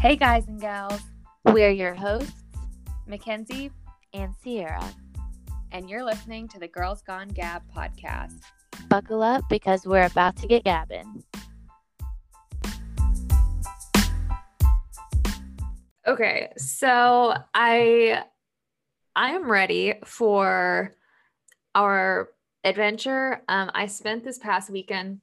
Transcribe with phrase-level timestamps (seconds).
[0.00, 1.00] Hey, guys and gals,
[1.44, 2.44] We're your hosts,
[3.08, 3.72] Mackenzie,
[4.12, 4.84] and Cierra.
[5.72, 8.40] and you're listening to the Girls Gone Gab podcast.
[8.88, 11.24] Buckle up because we're about to get gabbing.
[16.06, 18.22] Okay, so I
[19.16, 20.94] I am ready for
[21.74, 22.28] our
[22.62, 23.42] adventure.
[23.48, 25.20] Um, I spent this past weekend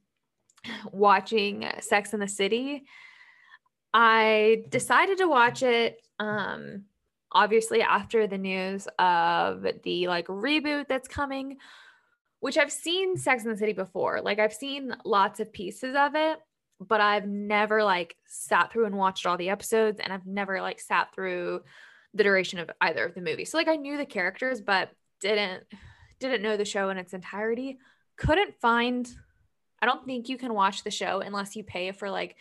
[0.91, 2.84] watching Sex in the City.
[3.98, 6.84] I decided to watch it um
[7.31, 11.58] obviously after the news of the like reboot that's coming,
[12.41, 14.21] which I've seen Sex in the City before.
[14.21, 16.40] Like I've seen lots of pieces of it,
[16.80, 20.82] but I've never like sat through and watched all the episodes and I've never like
[20.82, 21.62] sat through
[22.13, 23.49] the duration of either of the movies.
[23.49, 24.90] So like I knew the characters but
[25.21, 25.63] didn't
[26.20, 27.80] didn't know the show in its entirety.
[28.18, 29.09] Couldn't find
[29.82, 32.35] I don't think you can watch the show unless you pay for like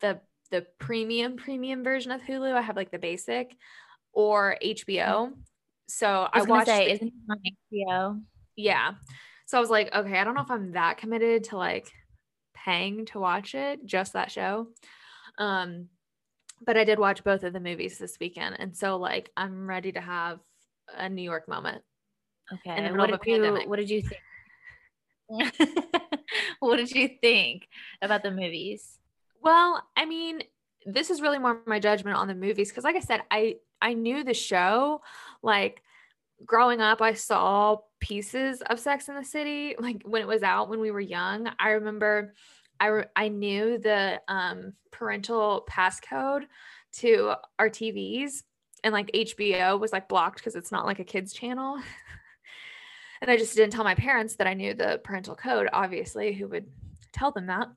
[0.00, 2.52] the the premium premium version of Hulu.
[2.54, 3.56] I have like the basic
[4.12, 5.32] or HBO.
[5.88, 7.38] So I I, watched say, the- isn't it on
[7.72, 8.22] HBO?
[8.56, 8.94] yeah.
[9.46, 11.88] So I was like, okay, I don't know if I'm that committed to like
[12.54, 14.68] paying to watch it, just that show.
[15.38, 15.88] Um,
[16.64, 18.56] but I did watch both of the movies this weekend.
[18.58, 20.40] And so like I'm ready to have
[20.96, 21.82] a New York moment.
[22.52, 22.76] Okay.
[22.76, 23.68] In the what of did a you pandemic.
[23.68, 24.20] What did you think?
[26.60, 27.68] what did you think
[28.00, 28.95] about the movies?
[29.46, 30.42] Well, I mean,
[30.86, 33.92] this is really more my judgment on the movies because like I said, I I
[33.92, 35.02] knew the show.
[35.40, 35.82] Like
[36.44, 40.68] growing up, I saw pieces of Sex in the City like when it was out
[40.68, 41.48] when we were young.
[41.60, 42.34] I remember
[42.80, 46.46] I re- I knew the um parental passcode
[46.94, 48.42] to our TVs
[48.82, 51.78] and like HBO was like blocked because it's not like a kids channel.
[53.22, 56.48] and I just didn't tell my parents that I knew the parental code, obviously, who
[56.48, 56.66] would
[57.12, 57.68] tell them that.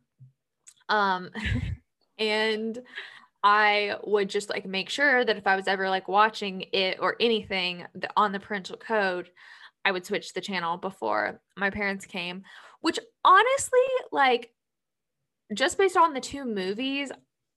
[0.90, 1.30] Um
[2.18, 2.80] and
[3.44, 7.16] I would just like make sure that if I was ever like watching it or
[7.20, 7.86] anything
[8.18, 9.30] on the parental code,
[9.86, 12.44] I would switch the channel before my parents came,
[12.82, 13.80] which honestly,
[14.12, 14.52] like,
[15.54, 17.12] just based on the two movies,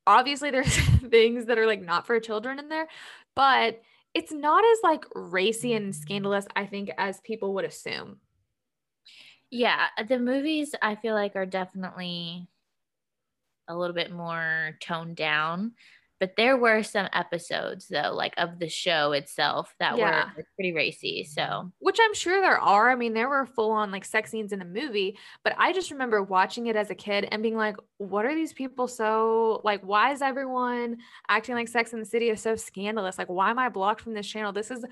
[0.06, 0.76] obviously there's
[1.10, 2.88] things that are like not for children in there,
[3.34, 3.82] but
[4.15, 8.19] it's not as like racy and scandalous, I think, as people would assume.
[9.50, 12.48] Yeah, the movies I feel like are definitely
[13.69, 15.73] a little bit more toned down.
[16.21, 20.31] But there were some episodes though, like of the show itself that Yeah.
[20.37, 21.25] were pretty racy.
[21.25, 22.91] So which I'm sure there are.
[22.91, 25.91] I mean, there were full on like sex scenes in the movie, but I just
[25.91, 29.83] remember watching it as a kid and being like, what are these people so like?
[29.83, 33.19] Why is everyone acting like Sex in the City is so scandalous?
[33.19, 34.53] Like, why am I blocked from this channel?
[34.53, 34.84] This is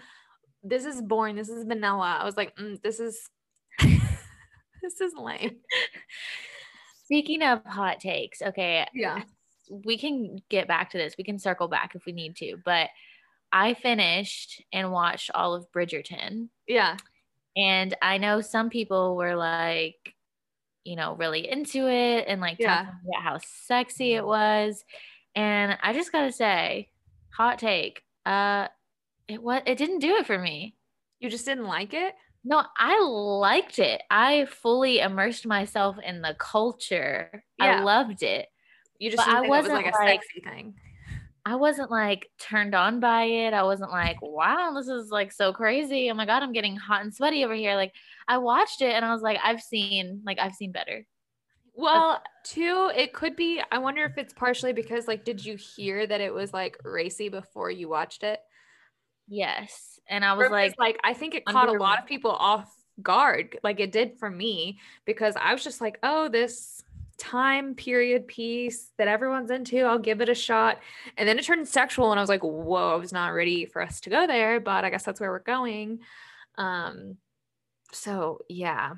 [0.64, 1.36] this is boring.
[1.36, 2.19] This is vanilla.
[2.20, 3.30] I was like, mm, this is
[3.78, 5.59] this is lame.
[7.10, 9.25] speaking of hot takes, okay, Yeah.
[9.69, 11.16] we can get back to this.
[11.19, 12.56] We can circle back if we need to.
[12.65, 12.88] But
[13.53, 16.50] I finished and watched all of Bridgerton.
[16.69, 16.97] Yeah.
[17.56, 20.15] And I know some people were like,
[20.84, 22.84] you know, really into it and like Yeah.
[22.84, 24.84] talking about how sexy it was.
[25.34, 26.91] And I just gotta say,
[27.37, 28.69] hot take, uh,
[29.27, 30.77] it what it didn't do it for me.
[31.19, 32.15] You just didn't like it?
[32.42, 34.02] No, I liked it.
[34.10, 37.44] I fully immersed myself in the culture.
[37.58, 37.80] Yeah.
[37.80, 38.48] I loved it.
[38.98, 40.74] You just I it was wasn't like a like- sexy thing.
[41.46, 43.54] I wasn't like turned on by it.
[43.54, 46.10] I wasn't like, wow, this is like so crazy.
[46.10, 47.76] Oh my God, I'm getting hot and sweaty over here.
[47.76, 47.94] Like
[48.28, 51.06] I watched it and I was like, I've seen, like, I've seen better.
[51.74, 53.62] Well, two, it could be.
[53.72, 57.30] I wonder if it's partially because, like, did you hear that it was like racy
[57.30, 58.38] before you watched it?
[59.26, 59.98] Yes.
[60.10, 62.76] And I was if like, like, I think it caught a lot of people off
[63.00, 66.82] guard, like it did for me, because I was just like, oh, this
[67.16, 70.81] time period piece that everyone's into, I'll give it a shot.
[71.16, 73.81] And then it turned sexual, and I was like, whoa, I was not ready for
[73.81, 76.00] us to go there, but I guess that's where we're going.
[76.59, 77.16] Um,
[77.92, 78.94] so yeah.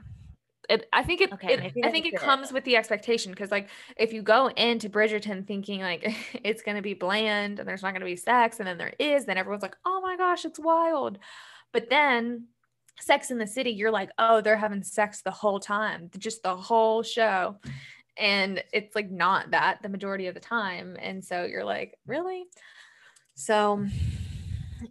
[0.69, 2.21] It, I think it, Okay, it I think it it.
[2.21, 6.15] comes with the expectation because like if you go into Bridgerton thinking like
[6.45, 9.39] it's gonna be bland and there's not gonna be sex and then there is, then
[9.39, 11.19] everyone's like, oh my gosh, it's wild.
[11.73, 12.47] But then
[13.01, 16.55] Sex in the City, you're like, oh, they're having sex the whole time, just the
[16.55, 17.57] whole show.
[18.17, 20.97] And it's like not that the majority of the time.
[21.01, 22.45] And so you're like, really?
[23.35, 23.85] So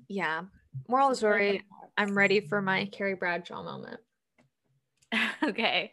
[0.07, 0.44] yeah.
[0.88, 1.63] Moral of the story,
[1.97, 4.00] I'm ready for my Carrie Bradshaw moment.
[5.43, 5.91] okay.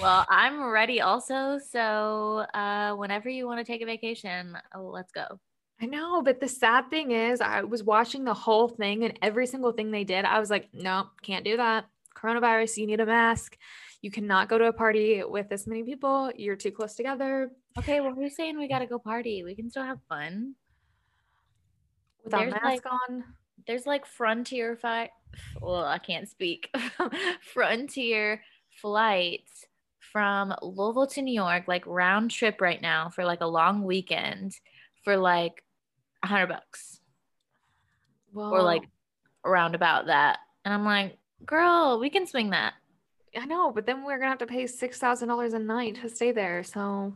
[0.00, 1.58] Well, I'm ready also.
[1.58, 5.38] So uh, whenever you want to take a vacation, oh, let's go.
[5.80, 9.46] I know, but the sad thing is, I was watching the whole thing and every
[9.48, 11.86] single thing they did, I was like, no, can't do that.
[12.16, 13.58] Coronavirus, you need a mask.
[14.00, 16.30] You cannot go to a party with this many people.
[16.36, 17.50] You're too close together.
[17.78, 19.42] Okay, well, who's saying we gotta go party?
[19.42, 20.54] We can still have fun.
[22.24, 23.24] Without There's, mask like- on.
[23.66, 25.08] there's like frontier fi
[25.60, 26.68] well i can't speak
[27.52, 28.40] frontier
[28.82, 29.66] flights
[30.12, 34.52] from louisville to new york like round trip right now for like a long weekend
[35.02, 35.62] for like
[36.22, 37.00] a hundred bucks.
[38.32, 38.84] Well, or like
[39.44, 40.38] around about that.
[40.64, 42.74] And i'm like girl we can swing that.
[43.36, 46.08] I know, but then we're gonna have to pay six thousand dollars a night to
[46.08, 46.62] stay there.
[46.62, 47.14] So.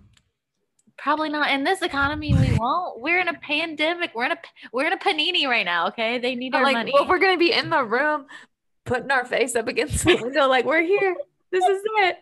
[0.99, 3.03] Probably not in this economy we won't.
[3.03, 4.13] We're in a pandemic.
[4.15, 4.39] We're in a
[4.73, 6.19] we're in a panini right now okay?
[6.19, 6.91] They need our like, money.
[6.95, 8.25] well, we're gonna be in the room,
[8.87, 11.15] putting our face up against the window, like we're here.
[11.51, 12.17] This is it.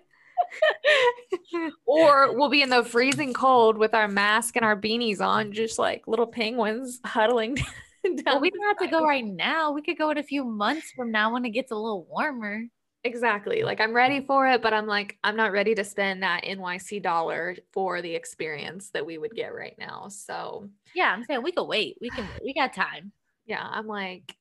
[1.86, 5.78] or we'll be in the freezing cold with our mask and our beanies on, just
[5.78, 7.54] like little penguins huddling
[8.04, 8.22] down.
[8.26, 10.90] well, we don't have to go right now we could go in a few months
[10.94, 12.64] from now when it gets a little warmer
[13.06, 13.64] Exactly.
[13.64, 17.02] Like I'm ready for it, but I'm like, I'm not ready to spend that NYC
[17.02, 20.08] dollar for the experience that we would get right now.
[20.08, 21.98] So Yeah, I'm saying we could wait.
[22.00, 22.26] We can.
[22.42, 23.12] We got time.
[23.44, 24.34] yeah, I'm like,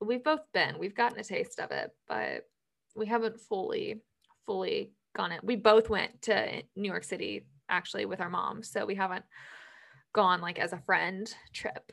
[0.00, 2.44] we've both been, we've gotten a taste of it, but
[2.94, 4.00] we haven't fully,
[4.46, 5.42] fully gone it.
[5.42, 8.62] We both went to New York City actually with our mom.
[8.62, 9.24] So we haven't
[10.12, 11.92] gone like as a friend trip,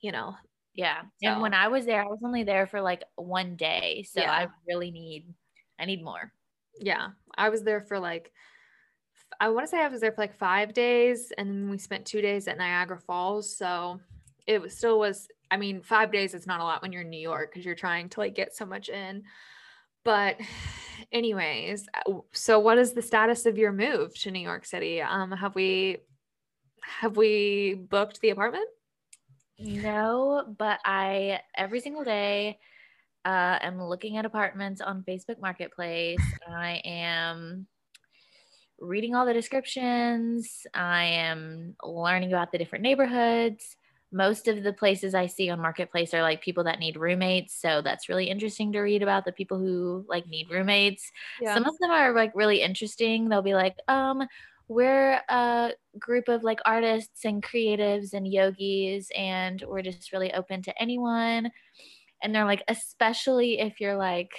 [0.00, 0.34] you know.
[0.74, 1.02] Yeah.
[1.22, 4.30] And when I was there, I was only there for like one day, so Yeah.
[4.30, 5.32] I really need.
[5.78, 6.32] I need more.
[6.78, 7.08] Yeah.
[7.36, 8.32] I was there for like,
[9.40, 12.06] I want to say I was there for like five days and then we spent
[12.06, 13.56] two days at Niagara Falls.
[13.56, 14.00] So
[14.46, 17.10] it was still was, I mean, five days is not a lot when you're in
[17.10, 19.24] New York because you're trying to like get so much in.
[20.06, 20.36] But
[21.10, 25.02] anyways, uh, so what is the status of your move to New York City?
[25.02, 25.98] Um, have we
[26.80, 28.68] have we booked the apartment?
[29.58, 32.58] No, but I every single day
[33.24, 36.22] uh am looking at apartments on Facebook Marketplace.
[36.48, 37.66] I am
[38.78, 40.66] reading all the descriptions.
[40.72, 43.75] I am learning about the different neighborhoods.
[44.12, 47.82] Most of the places I see on Marketplace are like people that need roommates, so
[47.82, 51.10] that's really interesting to read about the people who like need roommates.
[51.54, 53.28] Some of them are like really interesting.
[53.28, 54.26] They'll be like, um,
[54.68, 60.62] we're a group of like artists and creatives and yogis, and we're just really open
[60.62, 61.50] to anyone.
[62.22, 64.30] And they're like, especially if you're like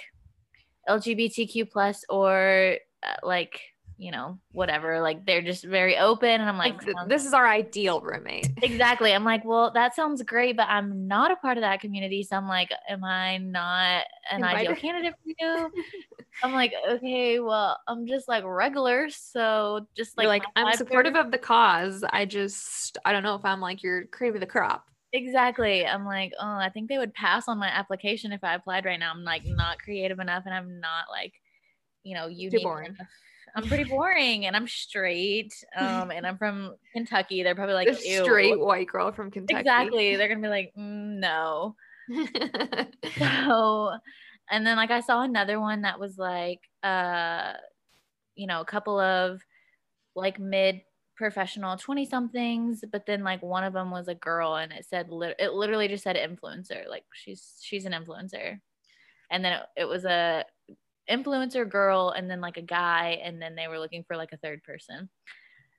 [0.88, 3.60] LGBTQ plus or uh, like,
[3.98, 6.28] you know, whatever, like they're just very open.
[6.28, 8.48] And I'm like, like this is our ideal roommate.
[8.62, 9.12] Exactly.
[9.12, 12.22] I'm like, well, that sounds great, but I'm not a part of that community.
[12.22, 15.72] So I'm like, am I not an ideal candidate for you?
[16.42, 19.10] I'm like, okay, well, I'm just like regular.
[19.10, 22.04] So just Like, like, like I'm supportive of the cause.
[22.08, 24.86] I just I don't know if I'm like your cream of the crop.
[25.12, 25.86] Exactly.
[25.86, 29.00] I'm like, oh, I think they would pass on my application if I applied right
[29.00, 29.10] now.
[29.10, 31.32] I'm like not creative enough and I'm not like,
[32.04, 32.94] you know, you boring.
[32.94, 33.08] enough.
[33.58, 35.52] I'm pretty boring and I'm straight.
[35.76, 37.42] Um, and I'm from Kentucky.
[37.42, 38.24] They're probably like, a Ew.
[38.24, 39.60] straight white girl from Kentucky.
[39.60, 40.16] Exactly.
[40.16, 41.74] They're gonna be like, mm, no.
[43.18, 43.98] so
[44.50, 47.52] and then like i saw another one that was like uh
[48.34, 49.40] you know a couple of
[50.14, 50.80] like mid
[51.16, 55.10] professional 20 somethings but then like one of them was a girl and it said
[55.10, 58.58] lit- it literally just said influencer like she's she's an influencer
[59.30, 60.44] and then it, it was a
[61.10, 64.36] influencer girl and then like a guy and then they were looking for like a
[64.38, 65.08] third person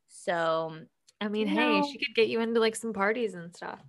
[0.07, 0.77] so
[1.21, 3.79] I mean, You hey, know- she could get you into like some parties and stuff.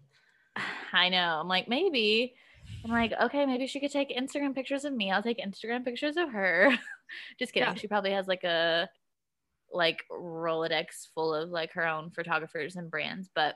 [0.93, 1.39] I know.
[1.41, 2.35] I'm like, maybe.
[2.85, 5.13] I'm like, okay, maybe she could take Instagram pictures of me.
[5.13, 6.71] I'll take Instagram pictures of her.
[7.39, 7.69] Just kidding.
[7.69, 7.75] Yeah.
[7.75, 8.89] She probably has like a
[9.73, 13.31] like Rolodex full of like her own photographers and brands.
[13.33, 13.55] But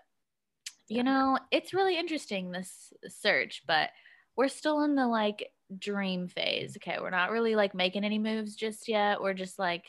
[0.89, 1.03] you Yeah.
[1.03, 3.91] know, it's really interesting this search, but
[4.37, 6.77] we're still in the like dream phase.
[6.77, 6.99] Okay.
[7.01, 9.21] We're not really like making any moves just yet.
[9.21, 9.85] We're just like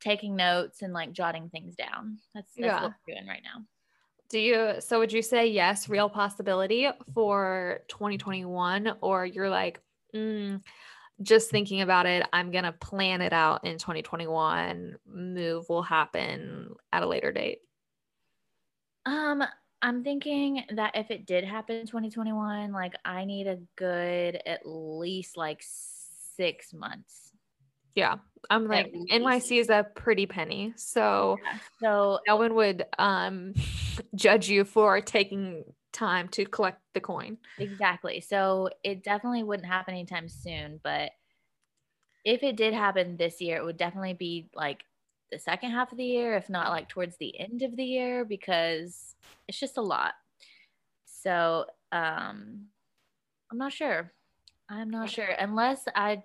[0.00, 2.18] taking notes and like jotting things down.
[2.34, 2.82] That's, that's Yeah.
[2.82, 3.64] what we're doing right now.
[4.30, 9.80] Do you so would you say yes, real possibility for 2021 or you're like
[10.14, 10.62] mm,
[11.22, 14.96] just thinking about it, I'm going to plan it out in 2021.
[15.06, 17.58] Move will happen at a later date.
[19.04, 19.42] Um,
[19.82, 24.60] I'm thinking that if it did happen in 2021, like I need a good at
[24.64, 27.32] least like six months.
[27.94, 28.16] Yeah.
[28.48, 28.92] I'm like.
[28.92, 30.72] NYC is a pretty penny.
[30.76, 31.38] So
[31.80, 33.54] So no one would um
[34.14, 37.38] judge you for taking time to collect the coin.
[37.58, 38.20] exactly.
[38.20, 41.10] So it definitely wouldn't happen anytime soon, but
[42.24, 44.84] if it did happen this year, it would definitely be like
[45.30, 48.24] the second half of the year, if not like towards the end of the year,
[48.24, 49.14] because
[49.48, 50.14] it's just a lot.
[51.04, 52.66] So um
[53.50, 54.12] I'm not sure.
[54.68, 55.28] I'm not sure.
[55.38, 56.22] Unless I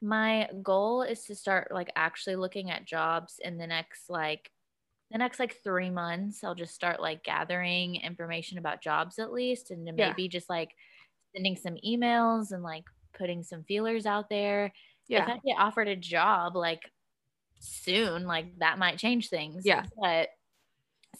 [0.00, 4.50] my goal is to start like actually looking at jobs in the next like
[5.12, 9.70] the next like three months, I'll just start like gathering information about jobs at least,
[9.70, 10.08] and Yeah.
[10.08, 10.74] maybe just like
[11.34, 14.72] sending some emails and like putting some feelers out there.
[15.08, 15.24] Yeah.
[15.24, 16.90] If I get offered a job like
[17.62, 19.64] soon, like that might change things.
[19.64, 19.84] Yeah.
[20.00, 20.30] But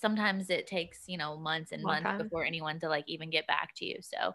[0.00, 2.18] sometimes it takes, you know, months and Long months time.
[2.18, 3.99] before anyone to like even get back to you.
[4.00, 4.34] So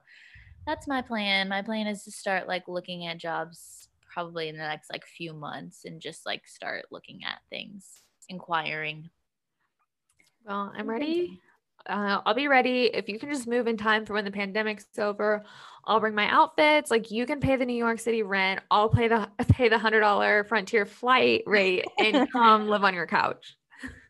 [0.65, 1.49] that's my plan.
[1.49, 5.33] My plan is to start like looking at jobs probably in the next like few
[5.33, 9.09] months and just like start looking at things, inquiring.
[10.45, 11.39] Well, I'm ready.
[11.87, 12.85] Uh, I'll be ready.
[12.85, 15.43] If you can just move in time for when the pandemic's over,
[15.85, 16.91] I'll bring my outfits.
[16.91, 18.59] Like you can pay the New York City rent.
[18.69, 23.07] I'll pay the pay the hundred dollar Frontier flight rate and come live on your
[23.07, 23.55] couch.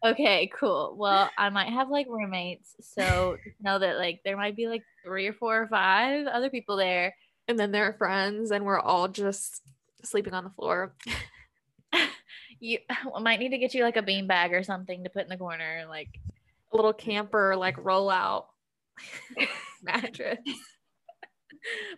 [0.04, 0.96] Okay, cool.
[0.98, 5.28] Well, I might have like roommates, so know that like there might be like three
[5.28, 7.16] or four or five other people there.
[7.48, 9.62] And then they're friends, and we're all just
[10.04, 10.94] sleeping on the floor.
[12.60, 12.80] You
[13.22, 15.38] might need to get you like a bean bag or something to put in the
[15.38, 16.20] corner, like
[16.74, 18.48] A little camper like roll out
[19.84, 20.40] mattress.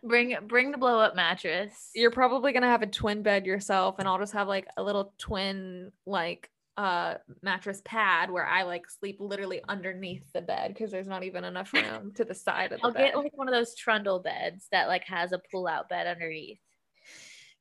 [0.03, 1.89] bring bring the blow up mattress.
[1.95, 5.13] You're probably gonna have a twin bed yourself, and I'll just have like a little
[5.17, 11.07] twin like uh mattress pad where I like sleep literally underneath the bed because there's
[11.09, 13.11] not even enough room to the side of the I'll bed.
[13.13, 16.59] get like one of those trundle beds that like has a pull out bed underneath.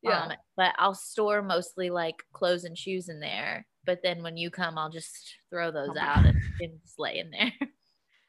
[0.02, 0.22] yeah.
[0.24, 3.66] Um, but I'll store mostly like clothes and shoes in there.
[3.88, 7.20] But then when you come, I'll just throw those Oh out and, and just lay
[7.20, 7.50] in there.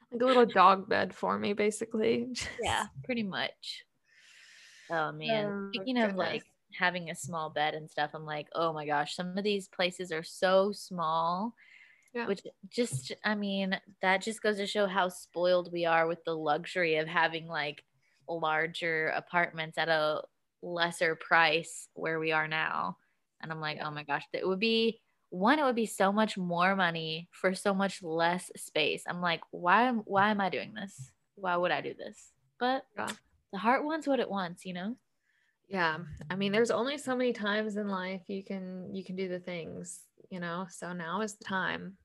[0.09, 2.29] like a little dog bed for me, basically.
[2.63, 3.83] yeah, pretty much.
[4.89, 5.45] Oh man.
[5.45, 9.17] Oh, Speaking of like having a small bed and stuff, I'm like, oh my gosh,
[9.17, 11.53] some of these places are so small.
[12.13, 12.25] Yeah.
[12.25, 12.39] Which
[12.69, 16.95] just I mean, that just goes to show how spoiled we are with the luxury
[16.95, 17.83] of having like
[18.29, 20.21] larger apartments at a
[20.61, 22.95] lesser price where we are now.
[23.41, 26.37] And I'm like, oh my gosh, it would be one, it would be so much
[26.37, 29.03] more money for so much less space.
[29.07, 31.11] I'm like, why am why am I doing this?
[31.35, 32.31] Why would I do this?
[32.59, 33.13] But Yeah.
[33.51, 34.95] the heart wants what it wants, you know?
[35.67, 35.99] yeah.
[36.29, 39.39] I mean, there's only so many times in life you can you can do the
[39.39, 40.67] things, you know.
[40.69, 41.97] So now is the time.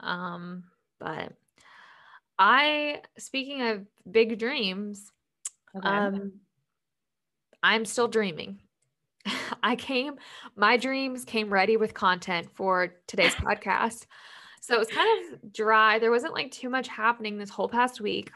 [0.00, 0.64] Um,
[0.98, 1.32] but
[2.38, 5.10] I speaking of big dreams,
[5.82, 6.40] Um,
[7.62, 8.61] I'm still dreaming.
[9.62, 10.16] I came,
[10.56, 14.06] my dreams came ready with content for today's podcast.
[14.60, 15.98] So it was kind of dry.
[15.98, 18.30] There wasn't like too much happening this whole past week.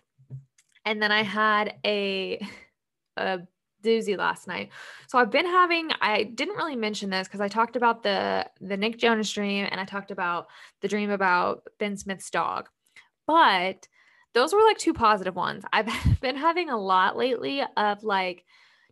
[0.84, 2.44] And then I had a,
[3.16, 3.40] a
[3.82, 4.70] doozy last night.
[5.06, 8.76] So I've been having, I didn't really mention this because I talked about the, the
[8.76, 10.48] Nick Jonas dream and I talked about
[10.80, 12.68] the dream about Ben Smith's dog.
[13.26, 13.88] But
[14.34, 15.64] those were like two positive ones.
[15.72, 15.88] I've
[16.20, 18.44] been having a lot lately of like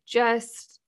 [0.06, 0.80] just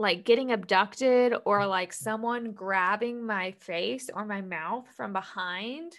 [0.00, 5.92] like getting abducted or like someone grabbing my face or my mouth from behind.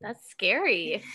[0.00, 1.02] That's scary.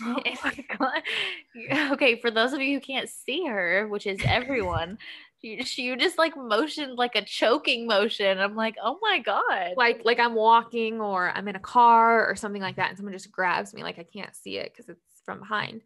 [1.70, 1.92] Oh.
[1.92, 4.98] Okay, for those of you who can't see her, which is everyone,
[5.42, 8.38] she, you just like motioned like a choking motion.
[8.38, 9.74] I'm like, oh my God.
[9.76, 13.12] Like like I'm walking or I'm in a car or something like that and someone
[13.12, 15.82] just grabs me like I can't see it cuz it's from behind.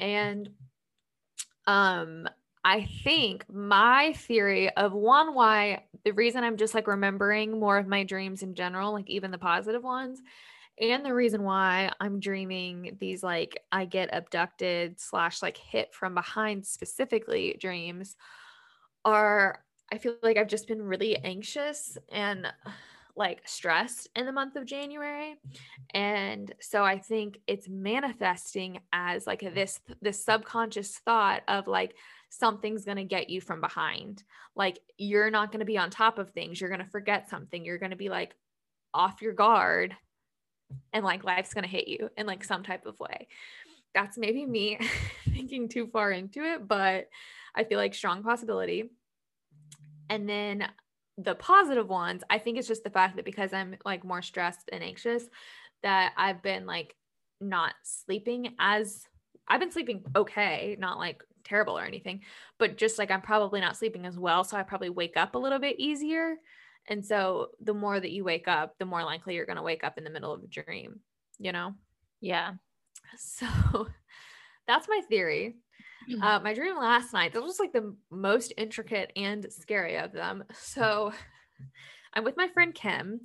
[0.00, 0.50] And
[1.66, 2.28] um
[2.66, 7.86] I think my theory of one why the reason I'm just like remembering more of
[7.86, 10.20] my dreams in general, like even the positive ones,
[10.80, 16.14] and the reason why I'm dreaming these like I get abducted slash like hit from
[16.14, 18.16] behind specifically dreams
[19.04, 22.48] are I feel like I've just been really anxious and
[23.14, 25.36] like stressed in the month of January.
[25.94, 31.94] And so I think it's manifesting as like this this subconscious thought of like
[32.30, 34.22] something's going to get you from behind.
[34.54, 36.60] Like you're not going to be on top of things.
[36.60, 37.64] You're going to forget something.
[37.64, 38.34] You're going to be like
[38.92, 39.94] off your guard
[40.92, 43.28] and like life's going to hit you in like some type of way.
[43.94, 44.78] That's maybe me
[45.32, 47.08] thinking too far into it, but
[47.54, 48.90] I feel like strong possibility.
[50.10, 50.68] And then
[51.18, 54.68] the positive ones, I think it's just the fact that because I'm like more stressed
[54.72, 55.24] and anxious,
[55.82, 56.94] that I've been like
[57.40, 59.02] not sleeping as
[59.48, 62.22] I've been sleeping okay, not like terrible or anything,
[62.58, 64.44] but just like I'm probably not sleeping as well.
[64.44, 66.36] So I probably wake up a little bit easier.
[66.88, 69.84] And so the more that you wake up, the more likely you're going to wake
[69.84, 71.00] up in the middle of a dream,
[71.38, 71.74] you know?
[72.20, 72.52] Yeah.
[73.18, 73.46] So
[74.66, 75.56] that's my theory.
[76.22, 80.44] Uh, my dream last night, that was like the most intricate and scary of them.
[80.52, 81.12] So
[82.14, 83.20] I'm with my friend Kim,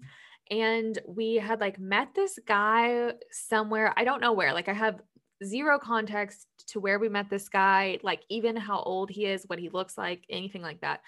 [0.49, 3.93] and we had like met this guy somewhere.
[3.95, 4.53] I don't know where.
[4.53, 4.99] Like, I have
[5.43, 9.60] zero context to where we met this guy, like, even how old he is, what
[9.60, 11.01] he looks like, anything like that.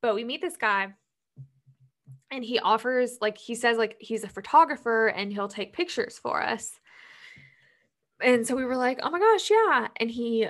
[0.00, 0.94] But we meet this guy,
[2.32, 6.42] and he offers like he says like he's a photographer and he'll take pictures for
[6.42, 6.80] us
[8.20, 10.48] and so we were like oh my gosh yeah and he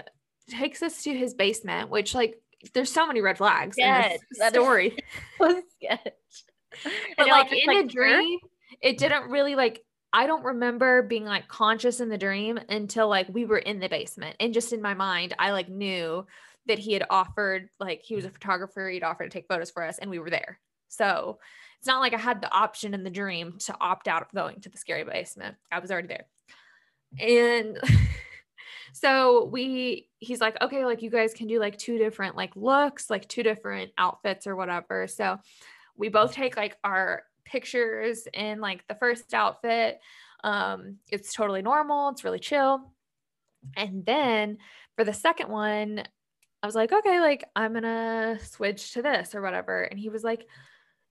[0.49, 2.41] takes us to his basement which like
[2.73, 4.97] there's so many red flags Yes, in this story
[5.41, 6.45] was sketch.
[7.19, 8.39] but like in like, the dream
[8.81, 13.29] it didn't really like i don't remember being like conscious in the dream until like
[13.29, 16.25] we were in the basement and just in my mind i like knew
[16.67, 19.83] that he had offered like he was a photographer he'd offered to take photos for
[19.83, 20.59] us and we were there.
[20.89, 21.39] So
[21.79, 24.61] it's not like i had the option in the dream to opt out of going
[24.61, 25.57] to the scary basement.
[25.71, 26.27] I was already there.
[27.19, 27.79] And
[28.93, 33.11] so we he's like okay like you guys can do like two different like looks
[33.11, 35.09] like two different outfits or whatever.
[35.09, 35.39] So
[35.97, 40.01] we both take like our pictures in like the first outfit
[40.43, 42.81] um it's totally normal it's really chill.
[43.77, 44.59] And then
[44.97, 46.03] for the second one
[46.63, 49.83] i was like okay like i'm gonna switch to this or whatever.
[49.83, 50.47] And he was like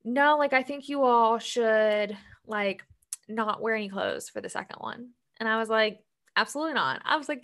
[0.04, 2.18] no like i think you all should
[2.48, 2.84] like
[3.30, 5.10] not wear any clothes for the second one.
[5.40, 6.00] And i was like
[6.36, 7.02] absolutely not.
[7.06, 7.44] I was like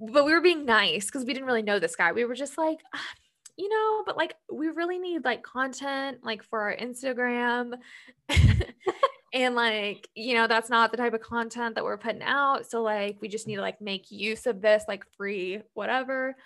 [0.00, 2.12] but we were being nice because we didn't really know this guy.
[2.12, 3.12] We were just like "Ah,
[3.56, 7.74] you know but like we really need like content like for our instagram.
[9.32, 12.68] And like you know that's not the type of content that we're putting out.
[12.68, 16.36] So like we just need to like make use of this like free whatever.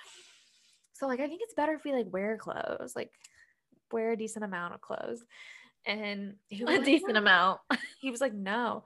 [0.93, 3.11] So like i think it's better if we like wear clothes like
[3.91, 5.25] wear a decent amount of clothes.
[5.87, 7.61] And he was a like, decent "No." amount.
[8.01, 8.85] he was like no.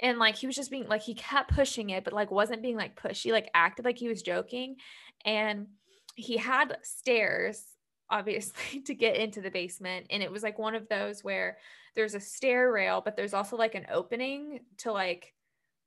[0.00, 2.76] And like he was just being like he kept pushing it but like wasn't being
[2.76, 4.76] like pushy like acted like he was joking.
[5.24, 5.66] And
[6.14, 7.64] he had stairs
[8.10, 11.58] obviously to get into the basement and it was like one of those where
[11.94, 15.34] there's a stair rail but there's also like an opening to like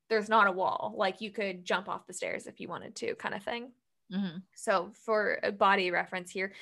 [0.09, 3.15] there's not a wall like you could jump off the stairs if you wanted to
[3.15, 3.71] kind of thing
[4.11, 4.43] Mhm.
[4.53, 6.53] so for a body reference here,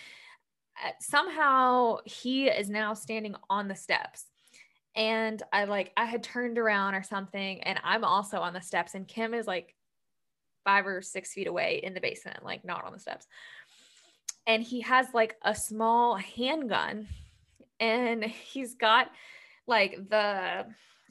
[0.82, 4.28] uh, somehow he is now standing on the steps.
[4.96, 8.96] And I like I had turned around or something, and I'm also on the steps,
[8.96, 9.76] and Kim is like
[10.64, 13.28] five or six feet away in the basement, like not on the steps.
[14.46, 17.08] And he has like a small handgun,
[17.80, 19.10] and he's got
[19.68, 20.66] like the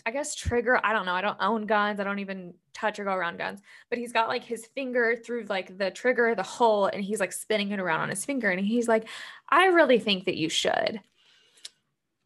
[0.04, 0.80] I guess trigger.
[0.82, 1.14] I don't know.
[1.14, 2.00] I don't own guns.
[2.00, 3.60] I don't even touch or go around guns
[3.90, 7.32] but he's got like his finger through like the trigger, the hole, and he's like
[7.32, 8.50] spinning it around on his finger.
[8.50, 9.06] And he's like,
[9.48, 11.00] I really think that you should.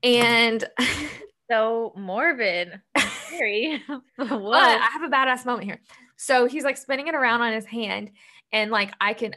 [0.03, 0.65] And
[1.51, 2.81] So morbid.
[3.27, 3.83] Scary.
[4.17, 4.53] but Whoa.
[4.53, 5.81] I have a badass moment here.
[6.16, 8.11] So he's like spinning it around on his hand,
[8.52, 9.35] and like I can.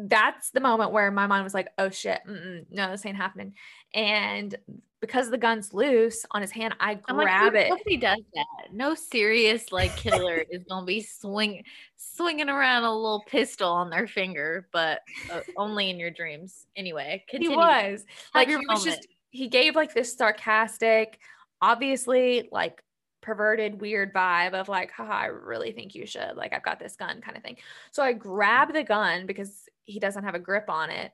[0.00, 3.54] That's the moment where my mind was like, "Oh shit, no, this ain't happening."
[3.94, 4.56] And
[5.00, 7.68] because the gun's loose on his hand, I like, grab who- it.
[7.68, 8.72] Nobody does that.
[8.72, 11.64] No serious like killer is gonna be swing
[11.96, 15.00] swinging around a little pistol on their finger, but
[15.32, 16.66] uh, only in your dreams.
[16.76, 17.56] Anyway, He continue.
[17.56, 21.18] was like he your was just he gave like this sarcastic,
[21.60, 22.82] obviously like
[23.28, 26.34] perverted, weird vibe of like, haha, I really think you should.
[26.34, 27.58] Like, I've got this gun kind of thing.
[27.90, 31.12] So I grab the gun because he doesn't have a grip on it.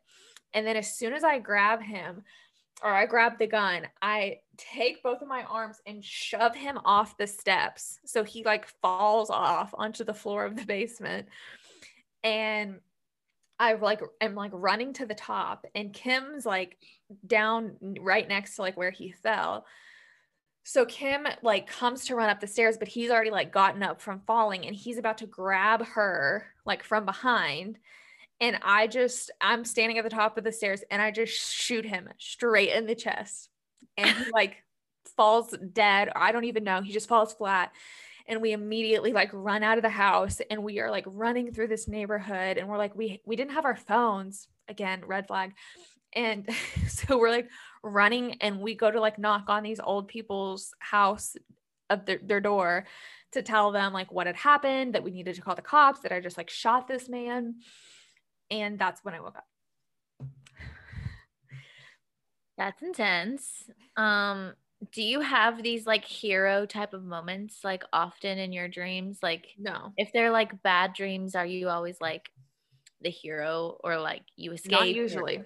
[0.53, 2.23] And then as soon as I grab him,
[2.83, 7.17] or I grab the gun, I take both of my arms and shove him off
[7.17, 7.99] the steps.
[8.05, 11.27] So he like falls off onto the floor of the basement.
[12.23, 12.79] And
[13.59, 16.77] I like am like running to the top and Kim's like
[17.27, 19.67] down right next to like where he fell.
[20.65, 24.01] So Kim like comes to run up the stairs, but he's already like gotten up
[24.01, 27.79] from falling and he's about to grab her like from behind.
[28.41, 31.85] And I just, I'm standing at the top of the stairs and I just shoot
[31.85, 33.51] him straight in the chest.
[33.99, 34.57] And he like
[35.17, 36.09] falls dead.
[36.17, 36.81] I don't even know.
[36.81, 37.71] He just falls flat.
[38.27, 41.69] And we immediately like run out of the house and we are like running through
[41.69, 42.57] this neighborhood.
[42.57, 44.49] And we're like, we we didn't have our phones.
[44.67, 45.53] Again, red flag.
[46.15, 46.49] And
[46.89, 47.51] so we're like
[47.85, 51.37] running and we go to like knock on these old people's house
[51.91, 52.87] of their, their door
[53.33, 56.11] to tell them like what had happened, that we needed to call the cops, that
[56.13, 57.57] I just like shot this man.
[58.51, 59.47] And that's when I woke up.
[62.57, 63.65] That's intense.
[63.97, 64.53] Um,
[64.93, 69.19] do you have these like hero type of moments like often in your dreams?
[69.23, 72.31] Like No, if they're like bad dreams, are you always like
[73.01, 74.73] the hero or like you escape?
[74.73, 75.43] not or- usually.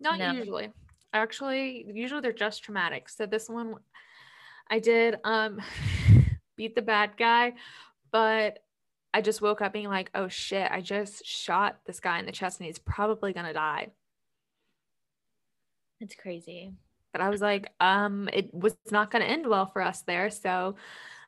[0.00, 0.32] Not No.
[0.32, 0.70] usually.
[1.12, 3.08] Actually, usually they're just traumatic.
[3.08, 3.74] So this one
[4.68, 5.60] I did um
[6.56, 7.54] beat the bad guy,
[8.12, 8.60] but
[9.12, 12.32] I just woke up being like, "Oh shit, I just shot this guy in the
[12.32, 13.88] chest and he's probably to die."
[16.00, 16.72] It's crazy.
[17.12, 20.30] But I was like, um it was not to end well for us there.
[20.30, 20.76] So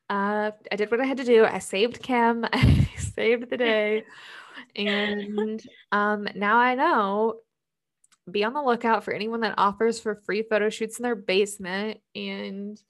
[0.08, 1.44] uh I did what I had to do.
[1.44, 2.46] I saved Kim.
[2.52, 4.04] I saved the day.
[4.76, 7.40] and um now I know
[8.30, 11.98] be on the lookout for anyone that offers for free photo shoots in their basement
[12.14, 12.80] and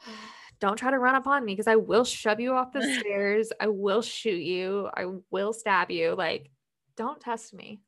[0.60, 3.52] don't try to run up on me because I will shove you off the stairs.
[3.60, 4.88] I will shoot you.
[4.94, 6.14] I will stab you.
[6.14, 6.50] Like,
[6.96, 7.80] don't test me.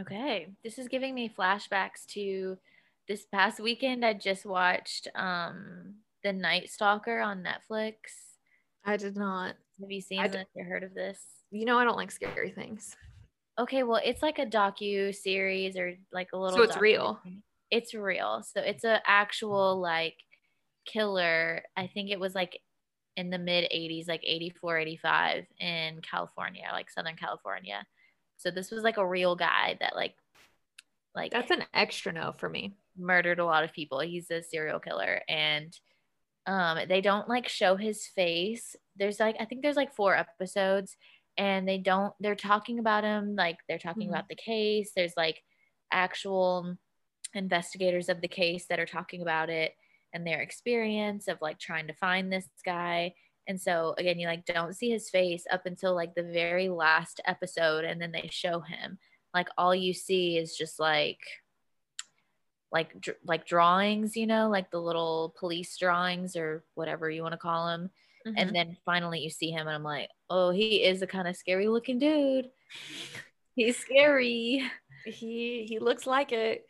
[0.00, 0.48] Okay.
[0.62, 2.56] This is giving me flashbacks to
[3.08, 4.04] this past weekend.
[4.04, 7.94] I just watched um The Night Stalker on Netflix.
[8.84, 9.54] I did not.
[9.80, 11.18] Have you seen I this or heard of this?
[11.50, 12.96] You know, I don't like scary things.
[13.58, 16.56] Okay, well, it's like a docu series or like a little.
[16.56, 17.20] So it's docu- real.
[17.70, 18.42] It's real.
[18.42, 20.16] So it's an actual like
[20.86, 21.62] killer.
[21.76, 22.58] I think it was like
[23.16, 27.86] in the mid 80s, like 84, 85 in California, like Southern California.
[28.38, 30.14] So this was like a real guy that like
[31.14, 32.74] like That's an extra no for me.
[32.96, 34.00] murdered a lot of people.
[34.00, 35.78] He's a serial killer and
[36.46, 38.74] um they don't like show his face.
[38.96, 40.96] There's like I think there's like four episodes
[41.38, 44.10] and they don't they're talking about him like they're talking Mhm.
[44.12, 44.92] about the case.
[44.94, 45.42] There's like
[45.90, 46.76] actual
[47.34, 49.74] investigators of the case that are talking about it
[50.12, 53.14] and their experience of like trying to find this guy.
[53.48, 57.20] And so again, you like don't see his face up until like the very last
[57.26, 58.98] episode and then they show him.
[59.32, 61.20] Like all you see is just like
[62.70, 67.32] like dr- like drawings, you know, like the little police drawings or whatever you want
[67.32, 67.90] to call them.
[68.26, 68.34] Mm-hmm.
[68.36, 71.36] And then finally you see him and I'm like, "Oh, he is a kind of
[71.36, 72.48] scary looking dude.
[73.54, 74.62] He's scary."
[75.04, 76.66] he he looks like it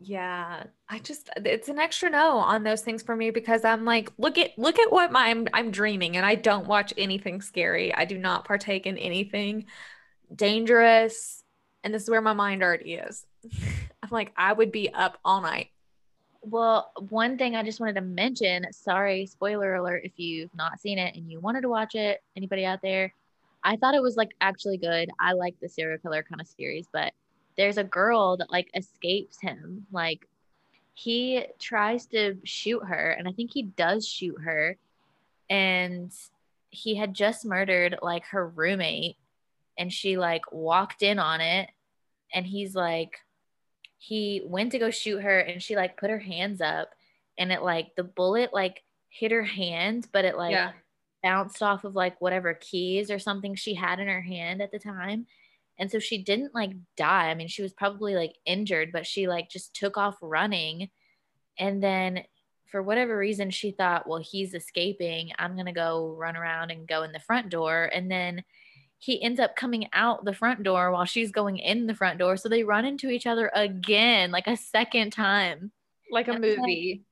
[0.00, 4.10] yeah i just it's an extra no on those things for me because i'm like
[4.18, 7.94] look at look at what my I'm, I'm dreaming and i don't watch anything scary
[7.94, 9.66] i do not partake in anything
[10.34, 11.42] dangerous
[11.84, 13.24] and this is where my mind already is
[14.02, 15.68] i'm like i would be up all night
[16.46, 20.98] Well, one thing I just wanted to mention, sorry, spoiler alert if you've not seen
[20.98, 23.14] it and you wanted to watch it, anybody out there?
[23.62, 25.08] I thought it was like actually good.
[25.18, 27.14] I like the serial killer kind of series, but
[27.56, 29.86] there's a girl that like escapes him.
[29.90, 30.28] Like
[30.92, 34.76] he tries to shoot her and I think he does shoot her
[35.48, 36.12] and
[36.68, 39.16] he had just murdered like her roommate
[39.78, 41.70] and she like walked in on it
[42.34, 43.20] and he's like
[44.04, 46.90] he went to go shoot her and she like put her hands up
[47.38, 50.72] and it like the bullet like hit her hand but it like yeah.
[51.22, 54.78] bounced off of like whatever keys or something she had in her hand at the
[54.78, 55.26] time.
[55.78, 57.30] And so she didn't like die.
[57.30, 60.90] I mean she was probably like injured but she like just took off running.
[61.58, 62.24] And then
[62.66, 65.32] for whatever reason she thought well he's escaping.
[65.38, 67.90] I'm going to go run around and go in the front door.
[67.90, 68.44] And then
[68.98, 72.36] he ends up coming out the front door while she's going in the front door
[72.36, 75.70] so they run into each other again like a second time
[76.10, 77.02] like a And it's like- movie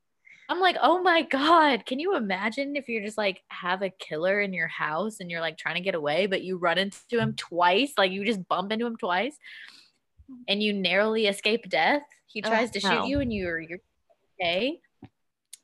[0.48, 4.38] I'm like, oh my God, can you imagine if you're just like have a killer
[4.38, 7.32] in your house and you're like trying to get away, but you run into him
[7.36, 9.34] twice, like you just bump into him twice
[10.48, 12.02] and you narrowly escape death?
[12.26, 13.78] He Ugh, tries to shoot you and you're you're
[14.38, 14.80] okay.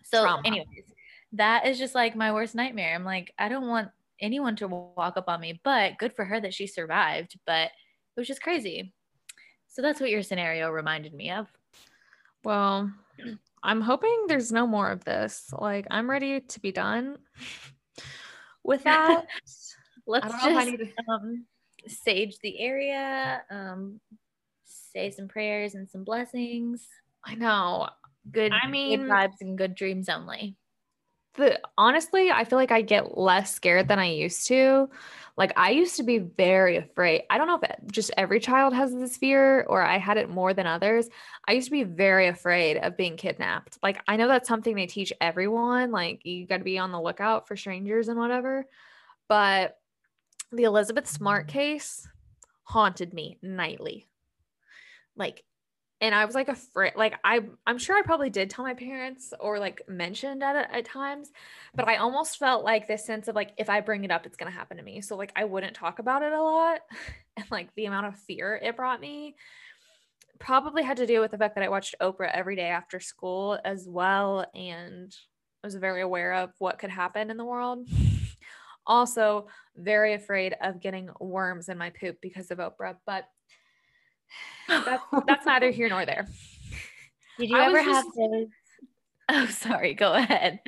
[0.04, 0.42] So, Trauma.
[0.46, 0.84] anyways,
[1.32, 2.94] that is just like my worst nightmare.
[2.94, 3.88] I'm like, I don't want
[4.20, 7.38] anyone to walk up on me, but good for her that she survived.
[7.46, 8.92] But it was just crazy.
[9.68, 11.46] So that's what your scenario reminded me of.
[12.44, 12.90] Well,
[13.62, 15.50] I'm hoping there's no more of this.
[15.52, 17.18] Like, I'm ready to be done
[18.64, 19.26] with that.
[20.06, 21.46] Let's I don't know if I just need to- um,
[21.86, 24.00] sage the area, um,
[24.64, 26.86] say some prayers and some blessings.
[27.24, 27.88] I know.
[28.30, 30.56] Good, I good mean- vibes and good dreams only.
[31.38, 34.90] The honestly, I feel like I get less scared than I used to.
[35.36, 37.22] Like I used to be very afraid.
[37.30, 40.52] I don't know if just every child has this fear or I had it more
[40.52, 41.08] than others.
[41.46, 43.78] I used to be very afraid of being kidnapped.
[43.80, 45.92] Like I know that's something they teach everyone.
[45.92, 48.66] Like you got to be on the lookout for strangers and whatever.
[49.28, 49.78] But
[50.50, 52.08] the Elizabeth Smart case
[52.64, 54.08] haunted me nightly.
[55.14, 55.44] Like
[56.00, 59.34] and I was like afraid like I I'm sure I probably did tell my parents
[59.40, 61.30] or like mentioned at at times,
[61.74, 64.36] but I almost felt like this sense of like if I bring it up it's
[64.36, 65.00] going to happen to me.
[65.00, 66.80] So like I wouldn't talk about it a lot
[67.36, 69.36] and like the amount of fear it brought me
[70.38, 73.58] probably had to do with the fact that I watched Oprah every day after school
[73.64, 75.12] as well and
[75.64, 77.88] I was very aware of what could happen in the world.
[78.86, 83.28] Also, very afraid of getting worms in my poop because of Oprah, but
[84.68, 86.26] that's that's neither here nor there.
[87.38, 88.46] Did you I ever have just- those?
[89.30, 89.92] Oh, sorry.
[89.92, 90.58] Go ahead.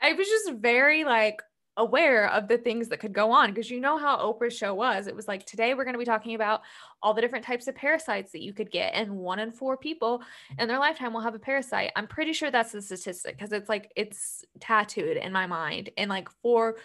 [0.00, 1.42] I was just very like
[1.76, 5.06] aware of the things that could go on because you know how Oprah's show was.
[5.06, 6.62] It was like today we're going to be talking about
[7.02, 10.22] all the different types of parasites that you could get, and one in four people
[10.58, 11.92] in their lifetime will have a parasite.
[11.96, 16.08] I'm pretty sure that's the statistic because it's like it's tattooed in my mind, and
[16.08, 16.76] like for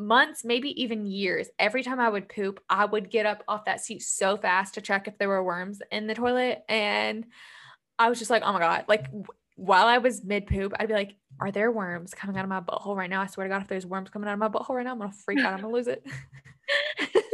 [0.00, 3.80] months, maybe even years, every time I would poop, I would get up off that
[3.80, 6.64] seat so fast to check if there were worms in the toilet.
[6.68, 7.26] And
[7.98, 8.84] I was just like, oh my God.
[8.88, 9.06] Like
[9.56, 12.60] while I was mid poop, I'd be like, are there worms coming out of my
[12.60, 13.20] butthole right now?
[13.20, 14.98] I swear to God, if there's worms coming out of my butthole right now, I'm
[14.98, 15.52] going to freak out.
[15.52, 16.06] I'm going to lose it.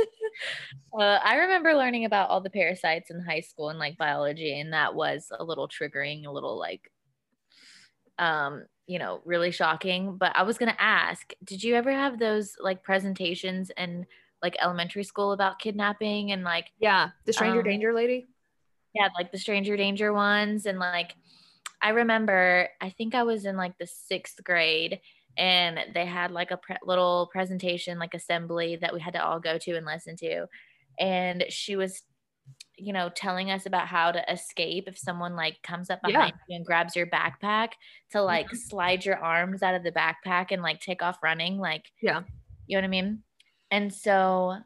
[0.99, 4.73] uh, I remember learning about all the parasites in high school and like biology, and
[4.73, 6.91] that was a little triggering, a little like,
[8.19, 10.17] um, you know, really shocking.
[10.17, 14.07] But I was gonna ask, did you ever have those like presentations in
[14.43, 18.27] like elementary school about kidnapping and like yeah, the stranger um, danger lady?
[18.95, 21.15] Yeah, like the stranger danger ones, and like
[21.83, 25.01] I remember, I think I was in like the sixth grade
[25.39, 29.39] and they had like a pre- little presentation like assembly that we had to all
[29.39, 30.47] go to and listen to
[30.99, 32.03] and she was
[32.77, 36.41] you know telling us about how to escape if someone like comes up behind yeah.
[36.49, 37.71] you and grabs your backpack
[38.11, 38.57] to like mm-hmm.
[38.57, 42.23] slide your arms out of the backpack and like take off running like yeah
[42.67, 43.23] you know what i mean
[43.71, 44.57] and so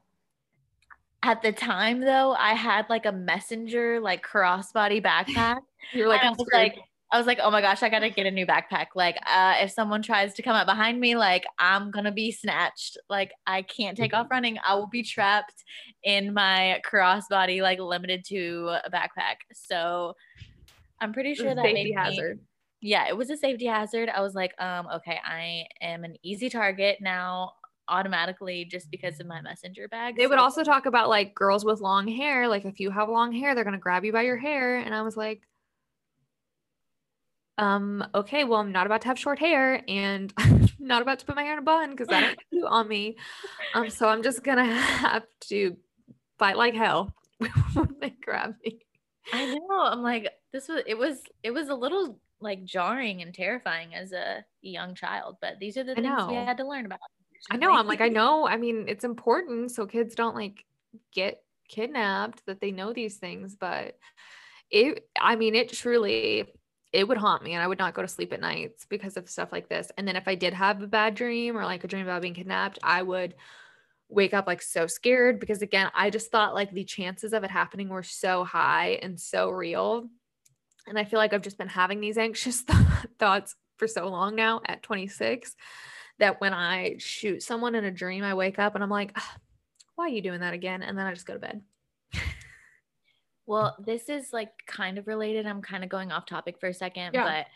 [1.23, 5.59] at the time though i had like a messenger like crossbody backpack
[5.93, 6.79] You're like i was like
[7.13, 8.87] I was like, oh my gosh, I gotta get a new backpack.
[8.95, 12.99] Like, uh, if someone tries to come up behind me, like I'm gonna be snatched.
[13.09, 14.35] Like, I can't take off mm-hmm.
[14.35, 14.59] running.
[14.65, 15.65] I will be trapped
[16.05, 19.37] in my crossbody, like limited to a backpack.
[19.53, 20.15] So
[21.01, 22.39] I'm pretty sure that safety hazard.
[22.39, 22.43] Me,
[22.83, 24.09] yeah, it was a safety hazard.
[24.09, 27.53] I was like, um, okay, I am an easy target now
[27.89, 30.17] automatically just because of my messenger bag.
[30.17, 30.29] They so.
[30.29, 32.47] would also talk about like girls with long hair.
[32.47, 34.79] Like if you have long hair, they're gonna grab you by your hair.
[34.79, 35.43] And I was like,
[37.61, 41.27] um, okay, well, I'm not about to have short hair and I'm not about to
[41.27, 43.17] put my hair in a bun because that ain't cute on me.
[43.75, 45.77] Um, so I'm just gonna have to
[46.39, 47.15] fight like hell
[47.75, 48.79] when they grab me.
[49.33, 49.83] I know.
[49.83, 54.13] I'm like, this was it was it was a little like jarring and terrifying as
[54.13, 57.01] a young child, but these are the things we had to learn about.
[57.51, 57.75] I know.
[57.75, 58.49] I'm like, I know.
[58.49, 60.65] I mean, it's important so kids don't like
[61.13, 63.99] get kidnapped that they know these things, but
[64.71, 66.49] it I mean, it truly
[66.93, 69.31] it would haunt me and I would not go to sleep at nights because of
[69.31, 69.91] stuff like this.
[69.97, 72.35] And then if I did have a bad dream or like a dream about being
[72.35, 73.35] kidnapped, I would
[74.09, 77.51] wake up like so scared because again, I just thought like the chances of it
[77.51, 80.09] happening were so high and so real.
[80.89, 82.79] And I feel like I've just been having these anxious th-
[83.19, 85.55] thoughts for so long now at 26
[86.19, 89.17] that when I shoot someone in a dream, I wake up and I'm like,
[89.95, 90.83] why are you doing that again?
[90.83, 91.63] And then I just go to bed.
[93.51, 95.45] Well, this is like kind of related.
[95.45, 97.25] I'm kind of going off topic for a second, yeah.
[97.25, 97.47] but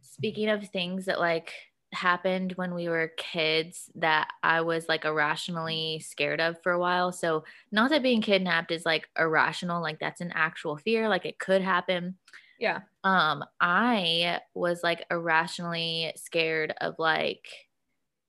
[0.00, 1.52] speaking of things that like
[1.92, 7.12] happened when we were kids that I was like irrationally scared of for a while.
[7.12, 11.38] So, not that being kidnapped is like irrational, like that's an actual fear, like it
[11.38, 12.16] could happen.
[12.58, 12.80] Yeah.
[13.04, 17.46] Um, I was like irrationally scared of like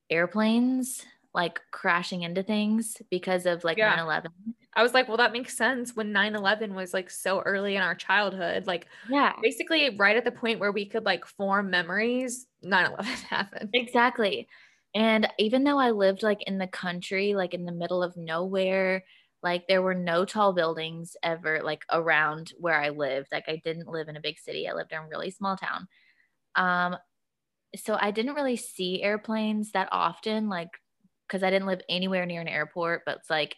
[0.09, 3.97] airplanes like crashing into things because of like yeah.
[3.97, 4.25] 9/11.
[4.75, 7.81] I was like, well, that makes sense when 9 11 was like so early in
[7.81, 8.67] our childhood.
[8.67, 13.05] Like, yeah, basically, right at the point where we could like form memories, 9 11
[13.29, 13.73] happened.
[13.73, 14.47] Exactly.
[14.95, 19.03] And even though I lived like in the country, like in the middle of nowhere,
[19.41, 23.29] like there were no tall buildings ever like around where I lived.
[23.31, 25.87] Like, I didn't live in a big city, I lived in a really small town.
[26.55, 26.97] Um,
[27.75, 30.69] so I didn't really see airplanes that often, like,
[31.27, 33.57] because I didn't live anywhere near an airport, but it's like,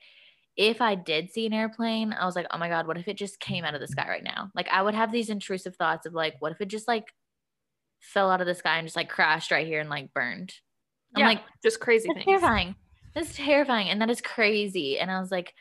[0.58, 3.18] if I did see an airplane, I was like, oh my God, what if it
[3.18, 4.52] just came out of the sky right now?
[4.56, 7.14] Like, I would have these intrusive thoughts of like, what if it just like
[8.00, 10.54] fell out of the sky and just like crashed right here and like burned?
[11.14, 12.26] I'm yeah, like, just crazy that's things.
[12.26, 12.76] terrifying.
[13.14, 13.90] That's terrifying.
[13.90, 14.98] And that is crazy.
[15.00, 15.54] And I was like,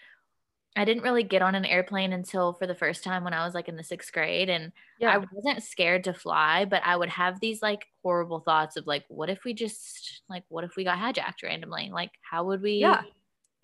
[0.76, 3.54] I didn't really get on an airplane until for the first time when I was
[3.54, 4.48] like in the sixth grade.
[4.48, 5.14] And yeah.
[5.14, 9.04] I wasn't scared to fly, but I would have these like horrible thoughts of like,
[9.08, 11.90] what if we just like, what if we got hijacked randomly?
[11.92, 12.74] Like, how would we?
[12.74, 13.02] Yeah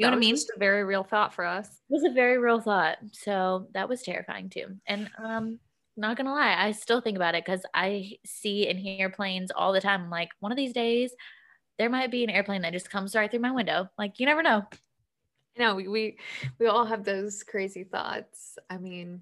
[0.00, 0.34] you know what I mean?
[0.34, 1.68] Just a very real thought for us.
[1.68, 2.96] It was a very real thought.
[3.12, 4.76] So that was terrifying too.
[4.86, 5.58] And um
[5.94, 9.74] not gonna lie, I still think about it because I see and hear planes all
[9.74, 10.04] the time.
[10.04, 11.12] I'm like, one of these days,
[11.78, 13.90] there might be an airplane that just comes right through my window.
[13.98, 14.64] Like you never know.
[15.58, 16.18] No, we we,
[16.58, 18.56] we all have those crazy thoughts.
[18.70, 19.20] I mean,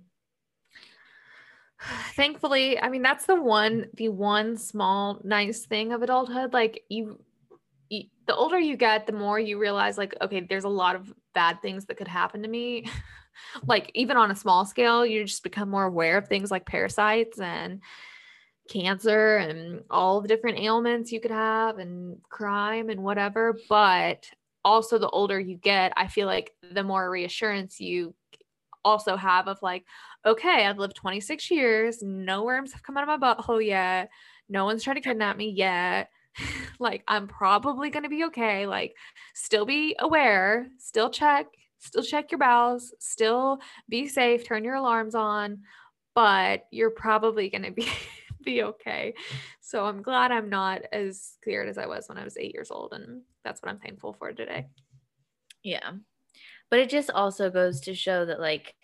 [2.15, 6.53] thankfully, I mean that's the one the one small nice thing of adulthood.
[6.53, 7.19] Like you
[7.91, 11.61] the older you get, the more you realize, like, okay, there's a lot of bad
[11.63, 12.87] things that could happen to me.
[13.67, 17.41] like, even on a small scale, you just become more aware of things like parasites
[17.41, 17.81] and
[18.69, 23.59] cancer and all the different ailments you could have and crime and whatever.
[23.69, 24.31] But
[24.65, 28.15] also, the older you get, I feel like the more reassurance you
[28.85, 29.85] also have of, like,
[30.27, 34.11] okay, I've lived 26 years, no worms have come out of my butthole yet,
[34.49, 36.11] no one's trying to kidnap me yet
[36.79, 38.67] like I'm probably going to be okay.
[38.67, 38.95] Like
[39.35, 41.47] still be aware, still check,
[41.79, 45.63] still check your bowels, still be safe, turn your alarms on,
[46.15, 47.89] but you're probably going to be
[48.45, 49.15] be okay.
[49.61, 52.71] So I'm glad I'm not as scared as I was when I was 8 years
[52.71, 54.69] old and that's what I'm thankful for today.
[55.63, 55.91] Yeah.
[56.71, 58.75] But it just also goes to show that like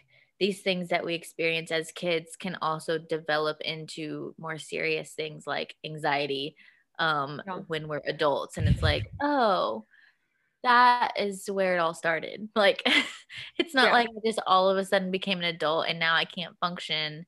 [0.40, 5.74] these things that we experience as kids can also develop into more serious things like
[5.84, 6.56] anxiety
[6.98, 7.60] um yeah.
[7.66, 9.84] when we're adults and it's like oh
[10.62, 12.82] that is where it all started like
[13.58, 13.92] it's not yeah.
[13.92, 17.26] like I just all of a sudden became an adult and now i can't function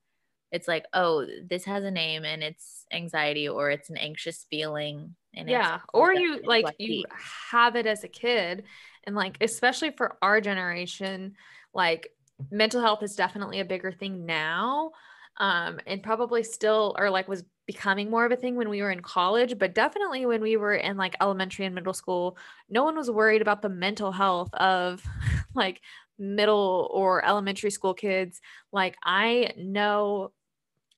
[0.52, 5.14] it's like oh this has a name and it's anxiety or it's an anxious feeling
[5.34, 7.04] and yeah or you like you
[7.50, 8.64] have it as a kid
[9.04, 11.34] and like especially for our generation
[11.74, 12.08] like
[12.50, 14.92] mental health is definitely a bigger thing now
[15.38, 18.90] um and probably still or like was becoming more of a thing when we were
[18.90, 22.36] in college but definitely when we were in like elementary and middle school
[22.70, 25.02] no one was worried about the mental health of
[25.54, 25.80] like
[26.18, 28.40] middle or elementary school kids.
[28.72, 30.32] Like i know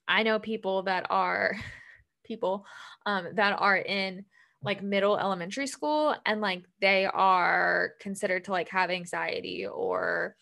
[0.06, 1.56] i know people that are
[2.24, 2.66] people
[3.06, 4.24] um that are in
[4.62, 10.34] like middle elementary school and like they are considered to like have anxiety or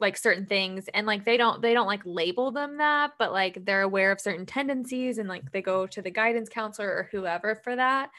[0.00, 3.64] like certain things and like they don't they don't like label them that but like
[3.64, 7.56] they're aware of certain tendencies and like they go to the guidance counselor or whoever
[7.56, 8.10] for that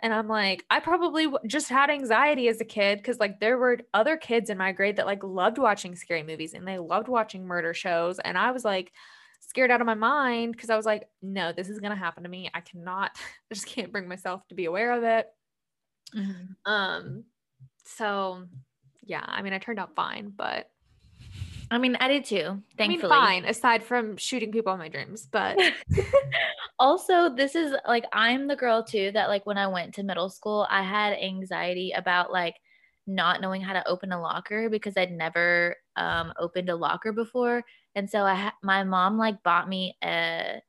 [0.00, 3.78] and i'm like i probably just had anxiety as a kid because like there were
[3.94, 7.46] other kids in my grade that like loved watching scary movies and they loved watching
[7.46, 8.92] murder shows and i was like
[9.40, 12.22] scared out of my mind because i was like no this is going to happen
[12.22, 13.10] to me i cannot
[13.50, 15.26] i just can't bring myself to be aware of it
[16.14, 16.70] mm-hmm.
[16.70, 17.24] um
[17.84, 18.44] so
[19.02, 20.68] yeah i mean i turned out fine but
[21.72, 22.62] I mean, I did too.
[22.76, 23.44] Thankfully, I mean, fine.
[23.46, 25.58] Aside from shooting people in my dreams, but
[26.78, 30.28] also this is like I'm the girl too that like when I went to middle
[30.28, 32.56] school, I had anxiety about like
[33.06, 37.64] not knowing how to open a locker because I'd never um, opened a locker before,
[37.94, 40.60] and so I ha- my mom like bought me a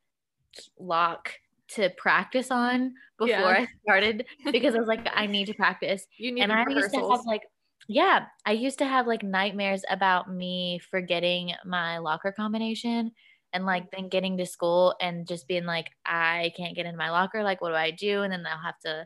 [0.79, 1.33] lock
[1.69, 3.47] to practice on before yeah.
[3.59, 6.05] I started because I was like, I need to practice.
[6.17, 7.41] You need and I used to have like
[7.88, 13.12] yeah, I used to have like nightmares about me forgetting my locker combination
[13.54, 17.12] and like then getting to school and just being like, I can't get into my
[17.12, 17.43] locker.
[17.43, 18.22] Like, what do I do?
[18.22, 19.06] And then I'll have to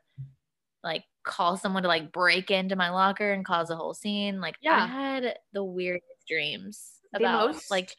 [0.84, 4.40] like call someone to like break into my locker and cause a whole scene.
[4.40, 4.84] Like, yeah.
[4.84, 7.96] I had the weirdest dreams about most, like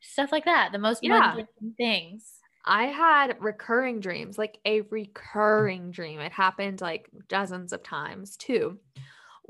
[0.00, 0.70] stuff like that.
[0.72, 1.36] The most yeah.
[1.76, 2.34] things.
[2.66, 6.20] I had recurring dreams, like a recurring dream.
[6.20, 8.78] It happened like dozens of times too.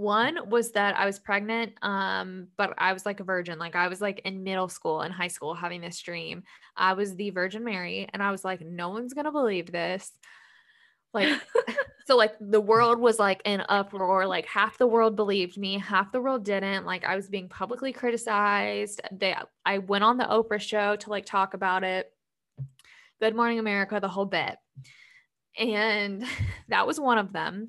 [0.00, 3.58] One was that I was pregnant, um, but I was like a virgin.
[3.58, 6.44] Like I was like in middle school and high school having this dream.
[6.74, 10.10] I was the Virgin Mary, and I was like, no one's gonna believe this.
[11.12, 11.38] Like,
[12.06, 14.26] so like the world was like in uproar.
[14.26, 16.86] Like half the world believed me, half the world didn't.
[16.86, 19.02] Like I was being publicly criticized.
[19.12, 19.36] They,
[19.66, 22.10] I went on the Oprah show to like talk about it.
[23.20, 24.56] Good Morning America, the whole bit.
[25.58, 26.24] And
[26.68, 27.68] that was one of them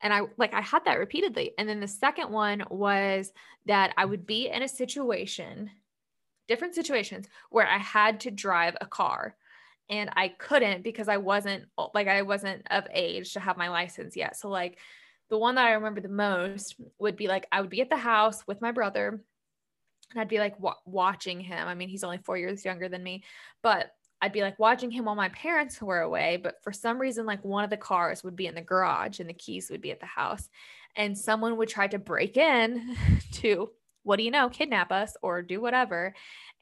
[0.00, 1.52] and I like I had that repeatedly.
[1.58, 3.32] And then the second one was
[3.66, 5.70] that I would be in a situation,
[6.48, 9.36] different situations where I had to drive a car
[9.90, 14.16] and I couldn't because I wasn't like I wasn't of age to have my license
[14.16, 14.36] yet.
[14.36, 14.78] So like
[15.30, 17.96] the one that I remember the most would be like I would be at the
[17.96, 19.20] house with my brother
[20.10, 21.66] and I'd be like watching him.
[21.66, 23.24] I mean, he's only 4 years younger than me,
[23.62, 23.90] but
[24.24, 27.44] I'd be like watching him while my parents were away, but for some reason, like
[27.44, 30.00] one of the cars would be in the garage and the keys would be at
[30.00, 30.48] the house.
[30.96, 32.96] And someone would try to break in
[33.32, 33.68] to,
[34.02, 36.14] what do you know, kidnap us or do whatever.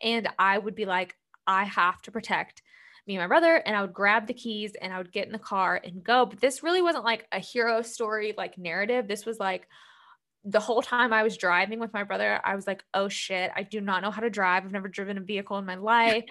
[0.03, 1.15] And I would be like,
[1.47, 2.63] I have to protect
[3.07, 3.55] me and my brother.
[3.55, 6.27] And I would grab the keys and I would get in the car and go.
[6.27, 9.07] But this really wasn't like a hero story, like narrative.
[9.07, 9.69] This was like,
[10.45, 13.63] the whole time I was driving with my brother, I was like, oh shit, I
[13.63, 14.65] do not know how to drive.
[14.65, 16.25] I've never driven a vehicle in my life.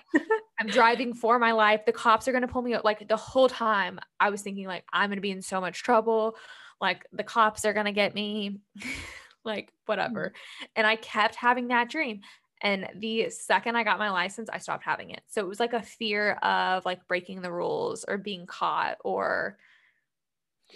[0.62, 1.86] I'm driving for my life.
[1.86, 2.86] The cops are going to pull me out.
[2.86, 5.82] Like the whole time I was thinking like I'm going to be in so much
[5.82, 6.36] trouble.
[6.80, 8.60] Like the cops are going to get me.
[9.44, 10.28] like whatever.
[10.28, 10.66] Mm-hmm.
[10.76, 12.22] And I kept having that dream.
[12.62, 15.22] And the second I got my license, I stopped having it.
[15.30, 19.58] So it was like a fear of like breaking the rules or being caught or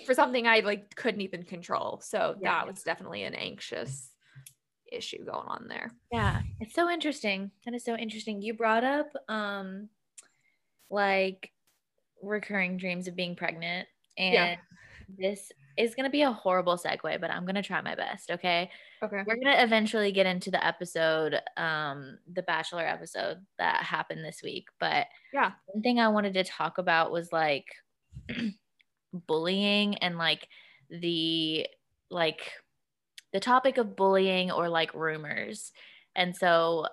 [0.07, 2.01] for something I like couldn't even control.
[2.03, 2.55] So yeah.
[2.55, 4.09] that was definitely an anxious
[4.91, 5.91] issue going on there.
[6.11, 7.51] Yeah, it's so interesting.
[7.65, 8.41] That is so interesting.
[8.41, 9.89] You brought up um
[10.89, 11.51] like
[12.21, 14.55] recurring dreams of being pregnant and yeah.
[15.17, 18.31] this is going to be a horrible segue, but I'm going to try my best,
[18.31, 18.69] okay?
[19.03, 19.23] Okay.
[19.27, 24.41] We're going to eventually get into the episode um the bachelor episode that happened this
[24.43, 25.51] week, but yeah.
[25.67, 27.65] One thing I wanted to talk about was like
[29.27, 30.47] bullying and like
[30.89, 31.67] the
[32.09, 32.51] like
[33.35, 35.73] the topic of bullying or like rumors.
[36.15, 36.85] And so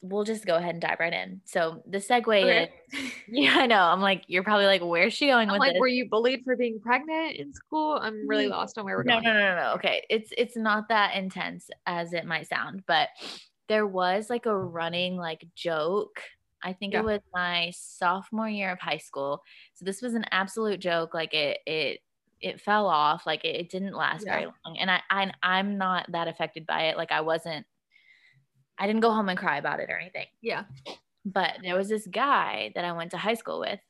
[0.00, 1.40] we'll just go ahead and dive right in.
[1.44, 2.70] So the segue Okay.
[2.92, 3.80] is yeah, I know.
[3.80, 5.80] I'm like, you're probably like, where's she going I'm with like, this?
[5.80, 7.98] were you bullied for being pregnant in school?
[8.00, 9.24] I'm really Mm, lost on where we're no, going.
[9.24, 9.72] no, no, no, no.
[9.72, 10.04] Okay.
[10.08, 13.08] It's it's not that intense as it might sound, but
[13.68, 16.20] there was like a running like joke.
[16.62, 17.00] I think Yeah.
[17.00, 19.42] it was my sophomore year of high school.
[19.74, 21.12] So this was an absolute joke.
[21.12, 22.00] Like it it
[22.40, 23.26] it fell off.
[23.26, 24.76] Like it, it didn't last very long.
[24.78, 26.96] And I, I I'm not that affected by it.
[26.96, 27.66] Like I wasn't
[28.78, 30.64] I didn't go home and cry about it or anything Yeah.
[31.24, 33.80] but there was this guy that I went to high school with,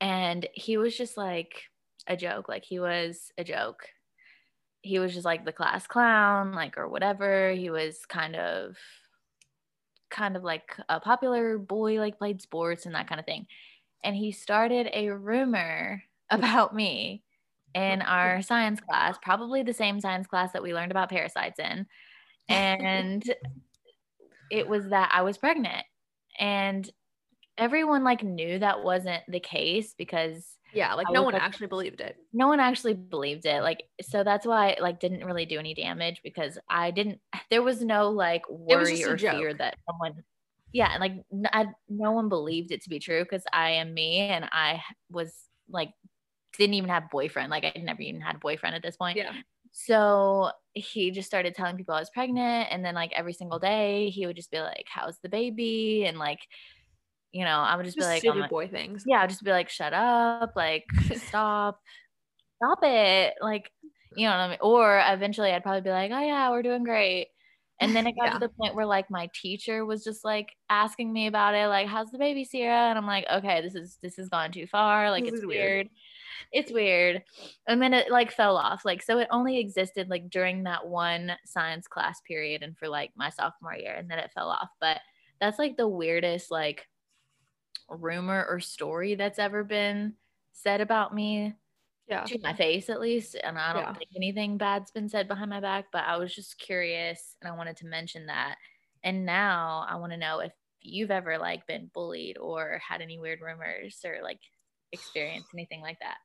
[0.00, 1.62] and he was just like
[2.06, 2.48] a joke.
[2.48, 3.88] Like he was a joke.
[4.82, 7.52] He was just like the class clown, like or whatever.
[7.52, 8.76] He was kind of
[10.10, 13.46] kind of like a popular boy, like played sports and that kind of thing.
[14.02, 17.22] And he started a rumor about me
[17.74, 21.86] in our science class, probably the same science class that we learned about parasites in.
[22.48, 23.22] And
[24.50, 25.84] it was that I was pregnant.
[26.38, 26.88] And
[27.58, 30.94] everyone like knew that wasn't the case because Yeah.
[30.94, 32.16] Like I no one like- actually believed it.
[32.32, 33.62] no one actually believed it.
[33.62, 37.62] Like so that's why it like didn't really do any damage because I didn't there
[37.62, 40.22] was no like worry or fear that someone
[40.70, 41.14] yeah, and like
[41.52, 45.34] I, no one believed it to be true because I am me and I was
[45.70, 45.90] like
[46.58, 47.50] didn't even have a boyfriend.
[47.50, 49.18] Like I never even had a boyfriend at this point.
[49.18, 49.32] Yeah.
[49.72, 52.68] So he just started telling people I was pregnant.
[52.70, 56.04] And then, like, every single day, he would just be like, How's the baby?
[56.06, 56.40] And, like,
[57.32, 59.04] you know, I would just, Just be like, "Oh my-" boy things.
[59.06, 60.52] Yeah, I'd just be like, Shut up.
[60.56, 61.80] Like, stop.
[62.62, 63.34] Stop it.
[63.40, 63.70] Like,
[64.14, 64.58] you know what I mean?
[64.62, 67.28] Or eventually I'd probably be like, Oh, yeah, we're doing great.
[67.80, 68.32] And then it got Yeah.
[68.32, 71.86] to the point where like my teacher was just like asking me about it, like,
[71.88, 72.88] how's the baby, Cierra?
[72.90, 75.10] And I'm like, okay, this is this has gone too far.
[75.12, 75.46] Like This it's weird.
[75.46, 75.88] weird.
[76.52, 77.22] It's weird.
[77.66, 78.84] And then it like fell off.
[78.84, 83.10] Like so it only existed like during that one science class period and for like
[83.16, 84.68] my sophomore year and then it fell off.
[84.80, 85.00] But
[85.40, 86.86] that's like the weirdest like
[87.88, 90.14] rumor or story that's ever been
[90.52, 91.54] said about me
[92.06, 92.24] Yeah.
[92.24, 93.92] to my face at least and i don't Yeah.
[93.94, 97.56] think anything bad's been said behind my back but i was just curious and i
[97.56, 98.56] wanted to mention that
[99.04, 103.18] and now i want to know if you've ever like been bullied or had any
[103.18, 104.40] weird rumors or like
[104.92, 106.18] experienced anything like that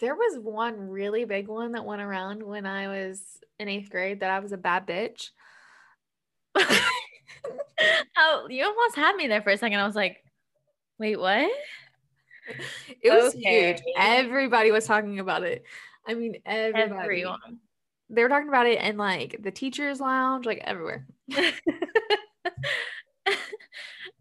[0.00, 3.22] There was one really big one that went around when I was
[3.58, 5.30] in eighth grade that I was a bad bitch.
[8.16, 10.22] oh you almost had me there for a second i was like
[11.00, 11.50] wait what
[13.02, 13.72] It was Okay.
[13.72, 13.82] huge.
[13.98, 15.64] Everybody was talking about it.
[16.06, 17.02] I mean, everybody.
[17.02, 17.58] everyone
[18.10, 21.06] They were talking about it in like the teachers' lounge, like everywhere.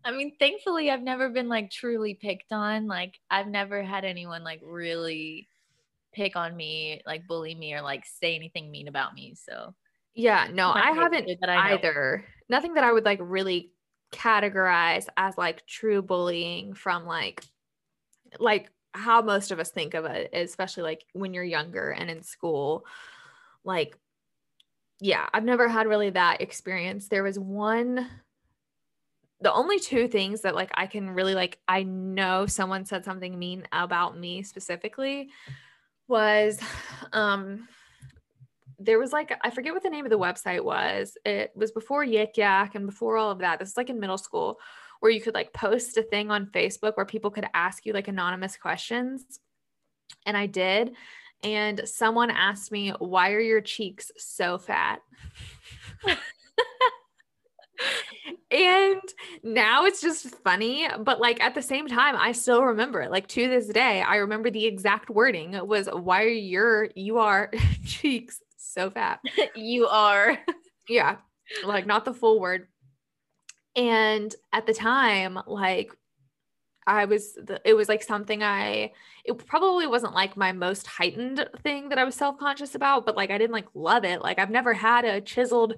[0.06, 2.88] I mean, thankfully, I've never been like truly picked on.
[2.88, 5.48] Like, I've never had anyone like really
[6.14, 9.36] pick on me, like bully me, or like say anything mean about me.
[9.36, 9.74] So,
[10.14, 12.26] Yeah, no, I haven't I either.
[12.50, 13.72] Nothing that I would like really
[14.12, 17.44] categorize as like true bullying from like
[18.40, 22.22] like how most of us think of it, especially like when you're younger and in
[22.22, 22.86] school.
[23.64, 23.98] Like
[25.00, 27.08] yeah, I've never had really that experience.
[27.08, 28.08] There was one
[29.42, 33.38] the only two things that like I can really like I know someone said something
[33.38, 35.30] mean about me specifically
[36.08, 36.60] was
[37.12, 37.68] um
[38.80, 41.18] there was like I forget what the name of the website was.
[41.26, 43.60] It was before Yik Yak and before all of that.
[43.60, 44.60] This is like in middle school
[45.00, 48.08] where you could like post a thing on Facebook where people could ask you like
[48.08, 49.40] anonymous questions.
[50.26, 50.96] And I did.
[51.44, 55.02] And someone asked me, Why are your cheeks so fat?
[58.52, 59.02] and
[59.44, 63.12] now it's just funny, but like at the same time, I still remember it.
[63.12, 67.18] Like to this day, I remember the exact wording It was why are your you
[67.18, 67.52] are
[67.86, 69.20] cheeks so fat?
[69.56, 70.38] you are.
[70.88, 71.18] Yeah,
[71.66, 72.68] like not the full word.
[73.76, 75.92] And at the time, like
[76.86, 78.92] I was, it was like something I,
[79.26, 83.16] it probably wasn't like my most heightened thing that I was self conscious about, but
[83.16, 84.22] like I didn't like love it.
[84.22, 85.76] Like I've never had a chiseled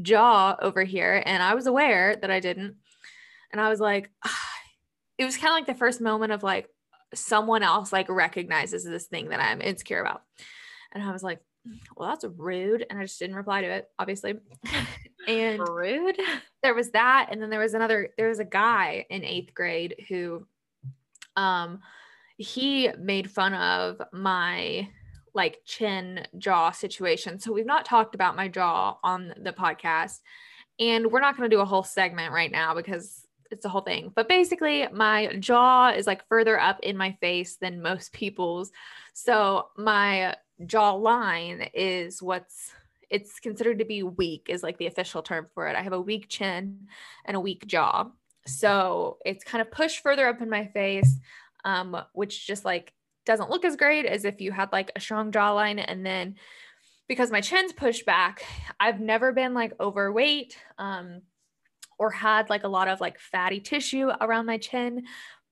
[0.00, 2.76] jaw over here, and I was aware that I didn't.
[3.52, 4.10] And I was like,
[5.18, 6.68] it was kind of like the first moment of like
[7.14, 10.22] someone else like recognizes this thing that I'm insecure about.
[10.92, 11.40] And I was like,
[11.96, 12.86] well, that's rude.
[12.88, 14.34] And I just didn't reply to it, obviously.
[15.28, 16.18] and Rude.
[16.62, 19.96] there was that and then there was another there was a guy in eighth grade
[20.08, 20.46] who
[21.36, 21.80] um
[22.36, 24.88] he made fun of my
[25.34, 30.20] like chin jaw situation so we've not talked about my jaw on the podcast
[30.78, 33.80] and we're not going to do a whole segment right now because it's the whole
[33.80, 34.12] thing.
[34.14, 38.72] But basically, my jaw is like further up in my face than most people's.
[39.14, 40.34] So my
[40.64, 42.72] jaw line is what's
[43.10, 45.76] it's considered to be weak is like the official term for it.
[45.76, 46.88] I have a weak chin
[47.24, 48.08] and a weak jaw.
[48.46, 51.18] So it's kind of pushed further up in my face,
[51.64, 52.92] um, which just like
[53.24, 55.84] doesn't look as great as if you had like a strong jawline.
[55.86, 56.36] And then
[57.08, 58.44] because my chin's pushed back,
[58.80, 61.22] I've never been like overweight um,
[61.98, 65.04] or had like a lot of like fatty tissue around my chin.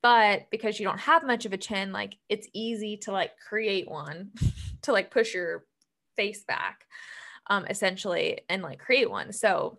[0.05, 3.91] But because you don't have much of a chin, like it's easy to like create
[3.91, 4.33] one
[4.83, 5.65] to like push your
[6.15, 6.85] face back
[7.49, 9.33] um, essentially and like create one.
[9.33, 9.79] So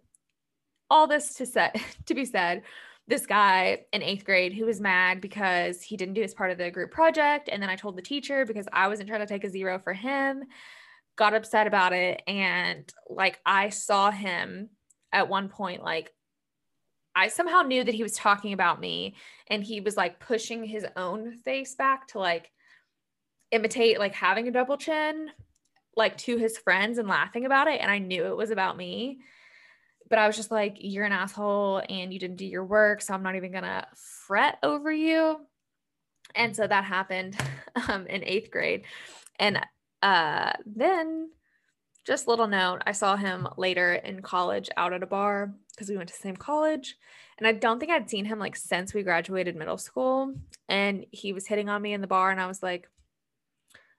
[0.89, 2.63] all this to set to be said,
[3.07, 6.57] this guy in eighth grade who was mad because he didn't do his part of
[6.57, 7.47] the group project.
[7.51, 9.93] And then I told the teacher because I wasn't trying to take a zero for
[9.93, 10.43] him,
[11.15, 12.23] got upset about it.
[12.25, 14.71] And like I saw him
[15.13, 16.14] at one point, like
[17.15, 19.15] I somehow knew that he was talking about me
[19.47, 22.51] and he was like pushing his own face back to like
[23.51, 25.29] imitate like having a double chin
[25.95, 29.19] like to his friends and laughing about it and I knew it was about me.
[30.09, 33.13] But I was just like, you're an asshole and you didn't do your work, so
[33.13, 33.87] I'm not even gonna
[34.27, 35.39] fret over you.
[36.35, 37.37] And so that happened
[37.87, 38.83] um, in eighth grade.
[39.39, 39.59] And
[40.03, 41.31] uh, then,
[42.05, 45.97] just little note, I saw him later in college out at a bar because we
[45.97, 46.97] went to the same college.
[47.37, 50.35] And I don't think I'd seen him like since we graduated middle school.
[50.69, 52.87] And he was hitting on me in the bar, and I was like,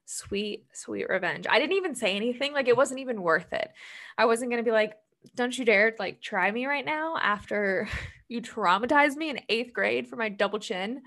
[0.07, 1.47] sweet, sweet revenge.
[1.51, 2.53] I didn't even say anything.
[2.53, 3.69] Like it wasn't even worth it.
[4.17, 4.95] I wasn't going to be like,
[5.35, 7.89] don't you dare like try me right now after
[8.29, 11.03] you traumatized me in eighth grade for my double chin.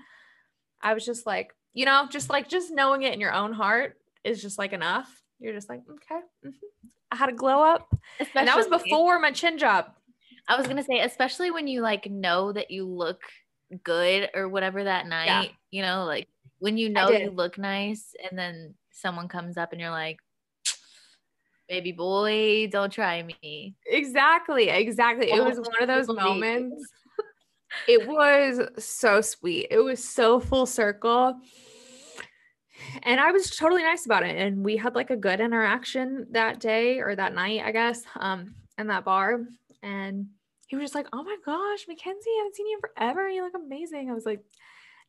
[0.82, 3.96] I was just like, you know, just like just knowing it in your own heart
[4.22, 5.19] is just like enough.
[5.40, 6.88] You're just like, okay, mm-hmm.
[7.10, 7.92] I had a glow up.
[8.20, 9.86] Especially, and that was before my chin job.
[10.48, 13.22] I was gonna say, especially when you like know that you look
[13.84, 15.44] good or whatever that night, yeah.
[15.70, 16.28] you know, like
[16.58, 20.18] when you know you look nice and then someone comes up and you're like,
[21.68, 23.76] baby boy, don't try me.
[23.86, 24.68] Exactly.
[24.68, 25.30] Exactly.
[25.30, 26.84] It was one of those moments.
[27.88, 29.68] it was so sweet.
[29.70, 31.40] It was so full circle.
[33.02, 34.36] And I was totally nice about it.
[34.36, 38.54] And we had like a good interaction that day or that night, I guess, um,
[38.78, 39.40] in that bar.
[39.82, 40.26] And
[40.66, 43.28] he was just like, Oh my gosh, Mackenzie, I haven't seen you forever.
[43.28, 44.10] You look amazing.
[44.10, 44.40] I was like,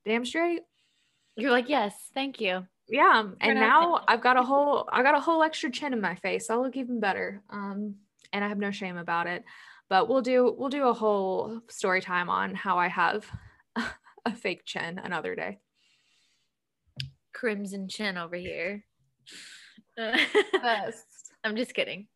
[0.06, 0.62] damn straight.
[1.36, 5.20] You're like, yes, thank you yeah and now i've got a whole i got a
[5.20, 7.96] whole extra chin in my face i look even better um
[8.34, 9.44] and i have no shame about it
[9.90, 13.26] but we'll do we'll do a whole story time on how i have
[14.26, 15.58] a fake chin another day
[17.42, 18.86] crimson chin over here.
[21.44, 22.08] I'm just kidding.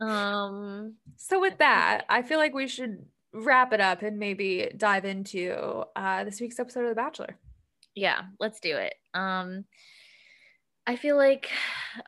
[0.00, 5.04] Um so with that i feel like we should wrap it up and maybe dive
[5.04, 7.36] into uh this week's episode of the bachelor.
[7.94, 8.94] Yeah, let's do it.
[9.12, 9.64] Um
[10.86, 11.48] I feel like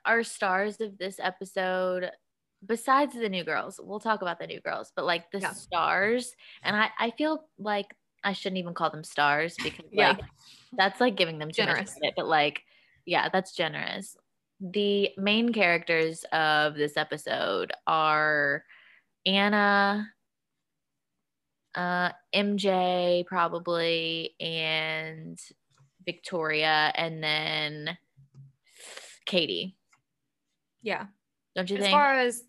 [0.04, 2.10] our stars of this episode
[2.64, 5.52] besides the new girls, we'll talk about the new girls, but like the yeah.
[5.52, 7.94] stars and I I feel like
[8.24, 10.10] I shouldn't even call them stars because yeah.
[10.10, 10.20] like
[10.76, 11.90] that's like giving them too generous.
[11.90, 12.62] much credit, but like
[13.06, 14.16] yeah, that's generous.
[14.60, 18.64] The main characters of this episode are
[19.26, 20.08] Anna,
[21.74, 25.38] uh, MJ probably, and
[26.04, 27.98] Victoria, and then
[29.26, 29.76] Katie.
[30.82, 31.06] Yeah.
[31.56, 31.94] Don't you as think?
[31.94, 32.44] As far as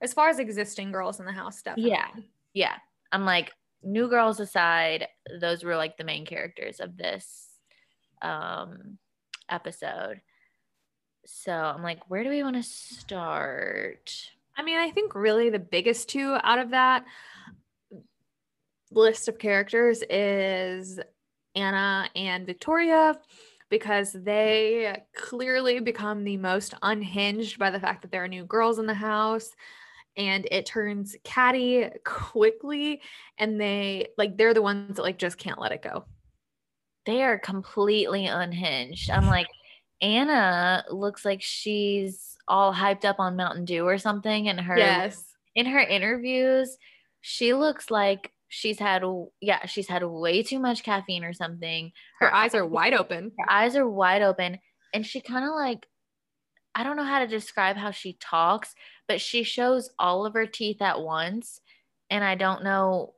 [0.00, 1.92] as far as existing girls in the house, definitely.
[1.92, 2.08] Yeah.
[2.52, 2.74] Yeah.
[3.12, 3.52] I'm like,
[3.84, 5.06] new girls aside,
[5.40, 7.48] those were like the main characters of this
[8.22, 8.98] um
[9.48, 10.20] episode.
[11.26, 14.12] So I'm like, where do we want to start?
[14.56, 17.04] I mean, I think really the biggest two out of that
[18.90, 21.00] list of characters is
[21.54, 23.18] Anna and Victoria
[23.70, 28.78] because they clearly become the most unhinged by the fact that there are new girls
[28.78, 29.50] in the house
[30.16, 33.00] and it turns catty quickly
[33.38, 36.04] and they like they're the ones that like just can't let it go.
[37.06, 39.10] They are completely unhinged.
[39.10, 39.48] I'm like
[40.00, 45.24] anna looks like she's all hyped up on mountain dew or something and her yes.
[45.54, 46.76] in her interviews
[47.20, 49.02] she looks like she's had
[49.40, 51.90] yeah she's had way too much caffeine or something.
[52.20, 53.32] Her, her eyes are wide open.
[53.38, 54.58] her eyes are wide open
[54.92, 55.86] and she kind of like
[56.74, 58.74] i don't know how to describe how she talks
[59.08, 61.60] but she shows all of her teeth at once
[62.10, 63.14] and i don't know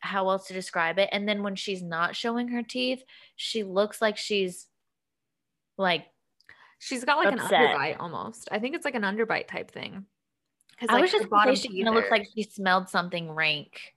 [0.00, 3.02] how else to describe it and then when she's not showing her teeth
[3.36, 4.66] she looks like she's
[5.76, 6.06] like
[6.78, 7.52] she's got like upset.
[7.52, 10.06] an underbite almost i think it's like an underbite type thing
[10.80, 13.94] I like, was just say she kind of looks like she smelled something rank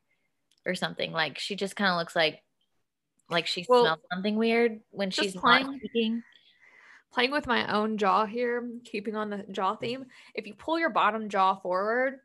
[0.65, 1.11] or something.
[1.11, 2.41] Like she just kind of looks like
[3.29, 6.23] like she Well, smells something weird when she's not playing- speaking.
[7.13, 9.79] Playing with my own jaw here, keeping on the jaw mm.
[9.79, 10.05] theme.
[10.33, 12.19] If you pull your bottom jaw forward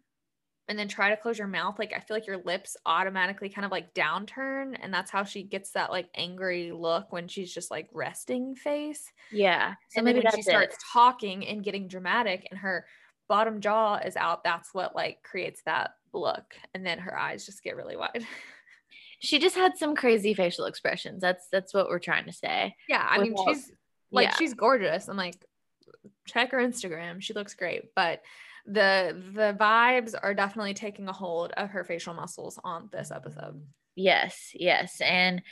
[0.69, 3.65] and then try to close your mouth, like I feel like your lips automatically kind
[3.65, 4.77] of like downturn.
[4.81, 9.11] And that's how she gets that like angry look when she's just like resting face.
[9.33, 9.75] Yeah.
[9.91, 10.83] So and then maybe when she starts it.
[10.93, 12.87] talking and getting dramatic and her
[13.29, 16.55] bottom jaw is out, that's what like creates that look.
[16.75, 18.25] And then her eyes just get really wide.
[19.19, 21.23] She just had some crazy facial expressions.
[21.23, 22.77] That's that's what we're trying to say.
[22.87, 23.73] Yeah, I mean Without- she's
[24.11, 24.37] like yeah.
[24.37, 25.09] she's gorgeous.
[25.09, 25.37] I'm like,
[26.27, 27.21] check her Instagram.
[27.21, 27.95] She looks great.
[27.95, 28.23] But
[28.67, 33.63] the the vibes are definitely taking a hold of her facial muscles on this episode.
[33.95, 35.01] Yes, yes.
[35.01, 35.43] And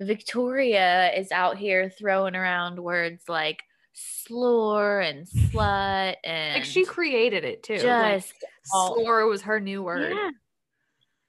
[0.00, 3.62] Victoria is out here throwing around words like
[3.92, 7.78] slur and slut and Like she created it too.
[7.78, 8.34] Like, just
[8.72, 10.12] all- slur was her new word.
[10.14, 10.30] Yeah.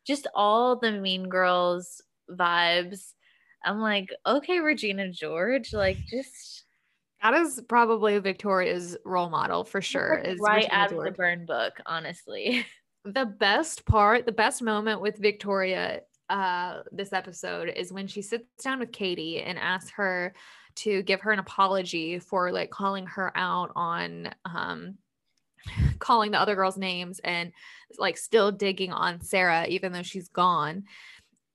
[0.05, 3.13] Just all the mean girls vibes.
[3.63, 6.64] I'm like, okay, Regina George, like just
[7.25, 10.21] That is probably Victoria's role model for sure.
[10.23, 12.63] Is right Regina out of the burn book, honestly.
[13.03, 18.63] the best part, the best moment with Victoria uh this episode is when she sits
[18.63, 20.35] down with Katie and asks her
[20.75, 24.95] to give her an apology for like calling her out on um
[25.99, 27.51] calling the other girls names and
[27.97, 30.83] like still digging on Sarah even though she's gone.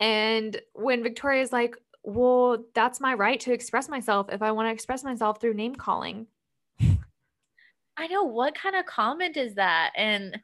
[0.00, 4.72] And when Victoria's like, "Well, that's my right to express myself if I want to
[4.72, 6.26] express myself through name calling."
[7.96, 9.92] I know what kind of comment is that?
[9.96, 10.40] And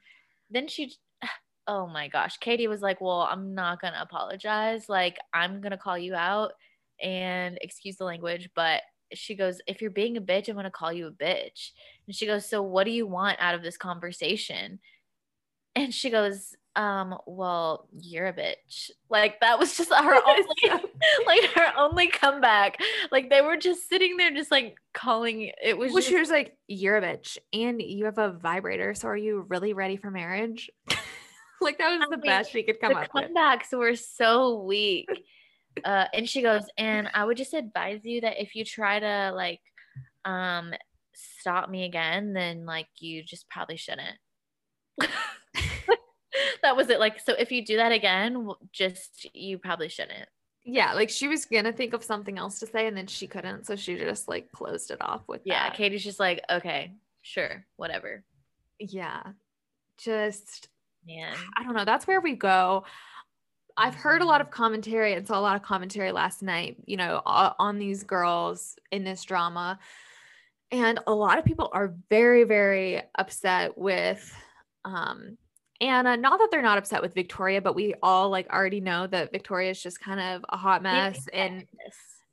[0.51, 0.95] then she
[1.67, 4.89] oh my gosh, Katie was like, "Well, I'm not going to apologize.
[4.89, 6.53] Like I'm going to call you out
[7.03, 8.83] and excuse the language, but
[9.15, 11.71] she goes, "If you're being a bitch, I'm going to call you a bitch."
[12.07, 14.81] And she goes, "So what do you want out of this conversation?"
[15.77, 18.91] And she goes, um, well, you're a bitch.
[19.09, 20.45] Like that was just her only
[21.27, 22.79] like her only comeback.
[23.11, 26.31] Like they were just sitting there just like calling it was Well, just, she was
[26.31, 28.95] like, "You're a bitch, and you have a vibrator.
[28.95, 30.71] So are you really ready for marriage?"
[31.61, 33.25] like that was I the mean, best she could come the up with.
[33.25, 35.09] comebacks were so weak.
[35.85, 39.33] Uh, and she goes, and I would just advise you that if you try to
[39.35, 39.61] like
[40.25, 40.73] um
[41.15, 44.19] stop me again, then like you just probably shouldn't.
[46.63, 47.01] that was it.
[47.01, 50.29] Like, so if you do that again, just you probably shouldn't.
[50.65, 53.67] Yeah, like she was gonna think of something else to say, and then she couldn't,
[53.67, 55.77] so she just like closed it off with Yeah, that.
[55.77, 58.25] Katie's just like, okay, sure, whatever.
[58.81, 59.23] Yeah,
[59.99, 60.69] just
[61.07, 61.85] Man, I don't know.
[61.85, 62.85] That's where we go.
[63.77, 66.97] I've heard a lot of commentary and saw a lot of commentary last night, you
[66.97, 69.79] know, on these girls in this drama.
[70.73, 74.35] And a lot of people are very, very upset with
[74.85, 75.37] um
[75.81, 76.11] Anna.
[76.11, 79.33] Uh, not that they're not upset with Victoria, but we all like already know that
[79.33, 81.67] Victoria is just kind of a hot mess and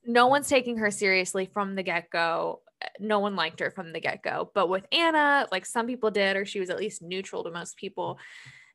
[0.05, 2.61] no one's taking her seriously from the get go.
[2.81, 4.51] Eh, no one liked her from the get go.
[4.53, 7.77] But with Anna, like some people did, or she was at least neutral to most
[7.77, 8.19] people.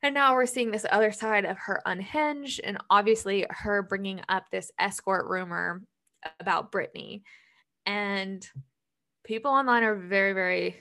[0.01, 4.45] And now we're seeing this other side of her unhinged, and obviously her bringing up
[4.49, 5.81] this escort rumor
[6.39, 7.23] about Brittany.
[7.85, 8.45] And
[9.25, 10.77] people online are very, very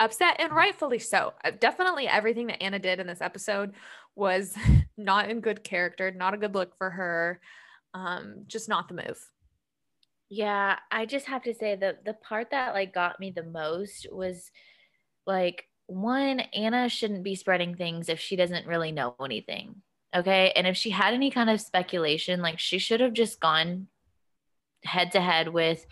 [0.00, 1.34] upset, and rightfully so.
[1.44, 3.74] Uh, Definitely everything that Anna did in this episode
[4.16, 4.56] was
[4.96, 7.40] not in good character, not a good look for her.
[7.94, 9.20] Um, just not the move.
[10.28, 14.06] Yeah, I just have to say that the part that like got me the most
[14.10, 14.50] was
[15.26, 19.82] like one, Anna shouldn't be spreading things if she doesn't really know anything.
[20.14, 20.52] Okay.
[20.54, 23.88] And if she had any kind of speculation, like she should have just gone
[24.84, 25.84] head to head with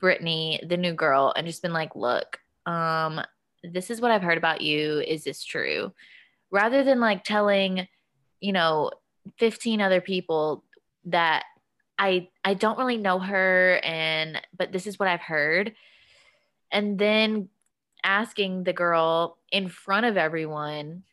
[0.00, 3.20] Brittany, the new girl, and just been like, look, um,
[3.72, 5.00] this is what I've heard about you.
[5.00, 5.92] Is this true?
[6.50, 7.88] Rather than like telling,
[8.40, 8.90] you know,
[9.38, 10.64] 15 other people
[11.06, 11.44] that
[11.98, 15.74] I I don't really know her and but this is what I've heard.
[16.70, 17.48] And then
[18.02, 21.04] asking the girl in front of everyone,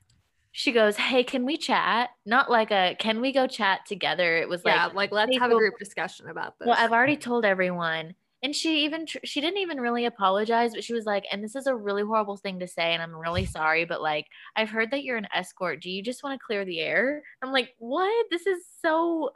[0.52, 2.10] she goes, Hey, can we chat?
[2.26, 4.38] Not like a can we go chat together?
[4.38, 6.68] It was yeah, like, like let's have a group discussion about this.
[6.68, 8.16] well, I've already told everyone.
[8.44, 11.68] And she even she didn't even really apologize, but she was like, and this is
[11.68, 14.26] a really horrible thing to say, and I'm really sorry, but like
[14.56, 15.82] I've heard that you're an escort.
[15.82, 17.22] Do you just want to clear the air?
[17.44, 18.26] I'm like, what?
[18.32, 19.32] This is so.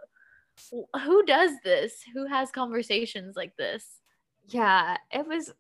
[0.72, 1.94] Who does this?
[2.14, 3.86] Who has conversations like this?
[4.48, 5.54] yeah, it was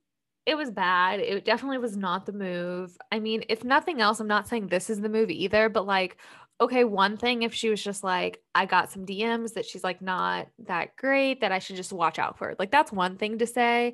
[0.45, 1.19] it was bad.
[1.19, 2.95] It definitely was not the move.
[3.11, 6.17] I mean, if nothing else, I'm not saying this is the move either, but like
[6.61, 10.01] okay, one thing if she was just like I got some DMs that she's like
[10.01, 12.55] not that great that I should just watch out for.
[12.57, 13.93] Like that's one thing to say,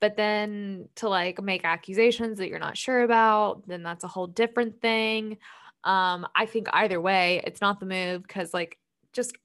[0.00, 4.26] but then to like make accusations that you're not sure about, then that's a whole
[4.26, 5.38] different thing.
[5.84, 8.78] Um I think either way, it's not the move cuz like
[9.12, 9.36] just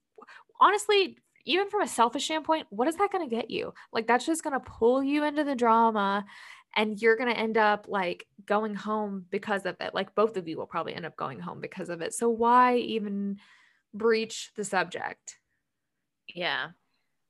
[0.60, 3.72] honestly, even from a selfish standpoint, what is that going to get you?
[3.92, 6.24] Like, that's just going to pull you into the drama
[6.76, 9.94] and you're going to end up like going home because of it.
[9.94, 12.14] Like, both of you will probably end up going home because of it.
[12.14, 13.38] So, why even
[13.92, 15.38] breach the subject?
[16.34, 16.68] Yeah.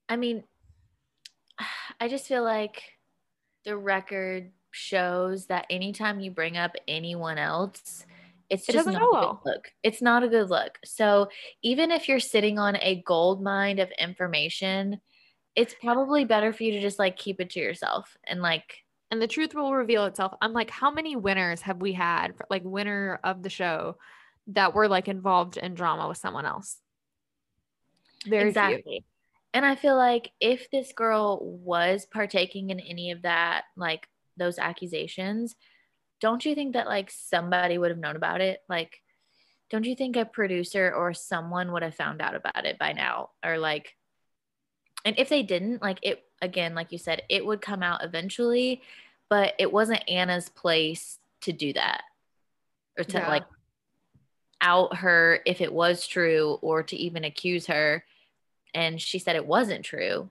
[0.09, 0.45] I mean,
[2.01, 2.83] I just feel like
[3.65, 8.05] the record shows that anytime you bring up anyone else,
[8.49, 9.73] it's It just not a good look.
[9.83, 10.79] It's not a good look.
[10.85, 11.29] So
[11.63, 15.01] even if you're sitting on a gold mine of information,
[15.55, 18.79] it's probably better for you to just like keep it to yourself and like
[19.11, 20.35] and the truth will reveal itself.
[20.41, 23.97] I'm like, how many winners have we had, like winner of the show,
[24.49, 26.79] that were like involved in drama with someone else?
[28.27, 28.49] Very few.
[28.49, 29.05] exactly.
[29.53, 34.07] And I feel like if this girl was partaking in any of that, like
[34.37, 35.57] those accusations,
[36.21, 38.61] don't you think that like somebody would have known about it?
[38.69, 39.01] Like,
[39.71, 43.31] don't you think a producer or someone would have found out about it by now?
[43.45, 43.97] Or like,
[45.05, 48.83] and if they didn't, like it again, like you said, it would come out eventually,
[49.29, 52.03] but it wasn't Anna's place to do that
[52.99, 53.29] or to Yeah.
[53.29, 53.45] like
[54.61, 58.05] out her if it was true or to even accuse her.
[58.75, 60.31] And she said it wasn't true,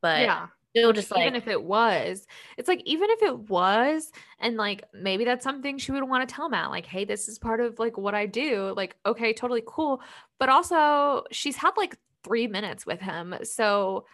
[0.00, 0.46] but yeah.
[0.70, 4.84] still just like, even if it was, it's like even if it was, and like
[4.92, 7.78] maybe that's something she would want to tell Matt, like, hey, this is part of
[7.78, 8.72] like what I do.
[8.76, 10.02] Like, okay, totally cool.
[10.38, 13.34] But also, she's had like three minutes with him.
[13.42, 14.04] So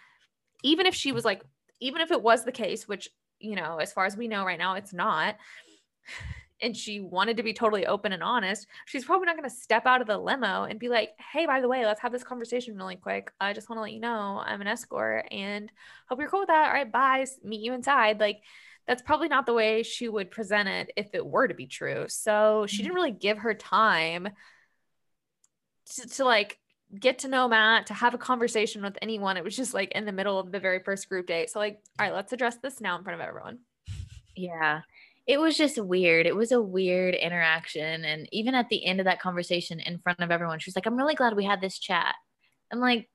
[0.63, 1.43] even if she was like,
[1.81, 4.59] even if it was the case, which, you know, as far as we know right
[4.59, 5.37] now, it's not.
[6.63, 8.67] And she wanted to be totally open and honest.
[8.87, 11.61] She's probably not going to step out of the limo and be like, hey, by
[11.61, 13.31] the way, let's have this conversation really quick.
[13.39, 15.71] I just want to let you know I'm an escort and
[16.09, 16.69] hope you're cool with that.
[16.69, 17.27] All right, bye.
[17.45, 18.21] Meet you inside.
[18.21, 18.41] Like,
[18.87, 22.07] that's probably not the way she would present it if it were to be true.
[22.09, 22.95] So she didn't mm-hmm.
[22.95, 24.29] really give her time
[25.95, 26.59] to, to like
[26.99, 29.37] get to know Matt, to have a conversation with anyone.
[29.37, 31.51] It was just like in the middle of the very first group date.
[31.51, 33.59] So, like, all right, let's address this now in front of everyone.
[34.37, 34.83] yeah,
[35.27, 36.27] it was just weird.
[36.27, 38.05] It was a weird interaction.
[38.05, 40.87] And even at the end of that conversation in front of everyone, she was like,
[40.87, 42.15] I'm really glad we had this chat.
[42.73, 43.09] I'm like,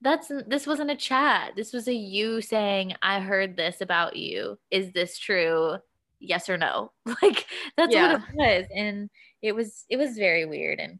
[0.00, 1.52] that's this wasn't a chat.
[1.56, 4.58] This was a you saying, I heard this about you.
[4.70, 5.76] Is this true?
[6.20, 6.92] Yes or no?
[7.22, 7.46] Like
[7.76, 8.12] that's Yeah.
[8.12, 8.66] what it was.
[8.74, 9.10] And
[9.42, 10.78] it was it was very weird.
[10.78, 10.98] And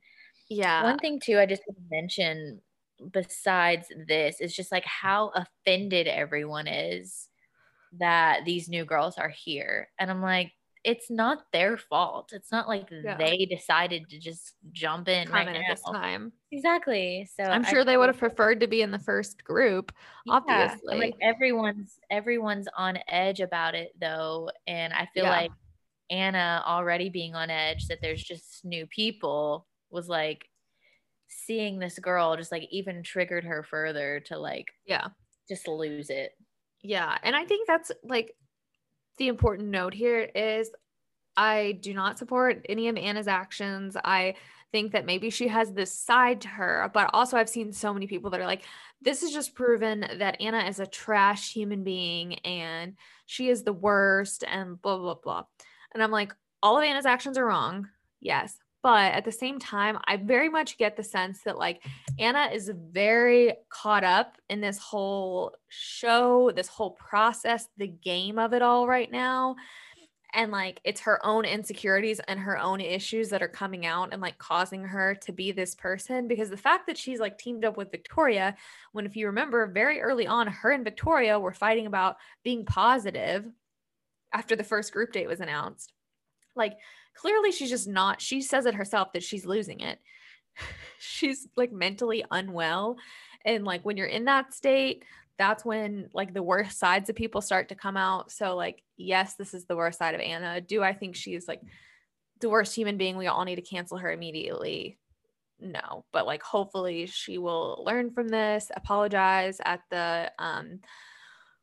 [0.48, 0.82] Yeah.
[0.84, 2.60] one thing too, I just want to mention
[3.12, 7.28] besides this is just like how offended everyone is
[7.98, 9.88] that these new girls are here.
[9.98, 10.52] And I'm like,
[10.84, 12.32] it's not their fault.
[12.34, 13.16] It's not like Yeah.
[13.16, 15.60] they decided to just jump in Come right in now.
[15.60, 16.32] at this time.
[16.52, 17.26] Exactly.
[17.34, 19.92] So I'm I sure they would have preferred to be in the first group.
[20.26, 20.98] Yeah, obviously.
[20.98, 25.30] like everyone's everyone's on edge about it though, and I feel Yeah.
[25.30, 25.50] like
[26.10, 30.48] Anna already being on edge that there's just new people was like
[31.28, 35.08] seeing this girl just like even triggered her further to like Yeah.
[35.48, 36.32] just lose it.
[36.82, 37.16] Yeah.
[37.22, 38.36] And I think that's like
[39.18, 40.70] the important note here is
[41.36, 43.96] I do not support any of Anna's actions.
[44.04, 44.34] I
[44.70, 48.06] think that maybe she has this side to her, but also I've seen so many
[48.06, 48.64] people that are like,
[49.00, 53.72] this is just proven that Anna is a trash human being and she is the
[53.72, 55.44] worst and blah, blah, blah.
[55.94, 57.88] And I'm like, all of Anna's actions are wrong.
[58.20, 58.56] Yes.
[58.84, 61.82] But at the same time, I very much get the sense that like
[62.18, 68.52] Anna is very caught up in this whole show, this whole process, the game of
[68.52, 69.56] it all right now.
[70.34, 74.20] And like it's her own insecurities and her own issues that are coming out and
[74.20, 76.28] like causing her to be this person.
[76.28, 78.54] Because the fact that she's like teamed up with Victoria,
[78.92, 83.46] when if you remember very early on, her and Victoria were fighting about being positive
[84.30, 85.94] after the first group date was announced.
[86.54, 86.74] Like
[87.14, 89.98] clearly she's just not, she says it herself that she's losing it.
[90.98, 92.96] she's like mentally unwell.
[93.44, 95.04] And like when you're in that state,
[95.38, 98.30] that's when like the worst sides of people start to come out.
[98.30, 100.60] So like, yes, this is the worst side of Anna.
[100.60, 101.60] Do I think she's like
[102.40, 103.16] the worst human being?
[103.16, 104.98] We all need to cancel her immediately.
[105.60, 110.80] No, but like hopefully she will learn from this, apologize at the um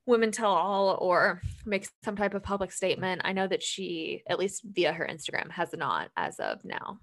[0.06, 3.22] women tell all or make some type of public statement.
[3.24, 6.99] I know that she, at least via her Instagram, has not as of now.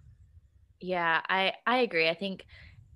[0.80, 2.09] Yeah, I I agree.
[2.09, 2.44] I think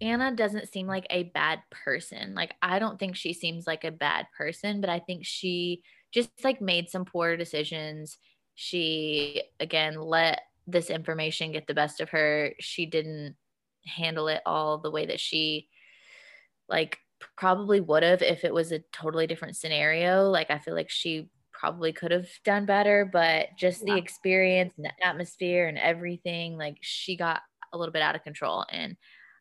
[0.00, 2.34] Anna doesn't seem like a bad person.
[2.34, 5.82] Like I don't think she seems like a bad person, but I think she
[6.12, 8.18] just like made some poor decisions.
[8.54, 12.52] She again let this information get the best of her.
[12.60, 13.36] She didn't
[13.86, 15.68] handle it all the way that she
[16.68, 16.98] like
[17.36, 20.28] probably would have if it was a totally different scenario.
[20.28, 24.86] Like I feel like she probably could have done better, but just the experience and
[24.86, 27.40] the atmosphere and everything, like she got
[27.72, 28.64] a little bit out of control.
[28.70, 28.96] And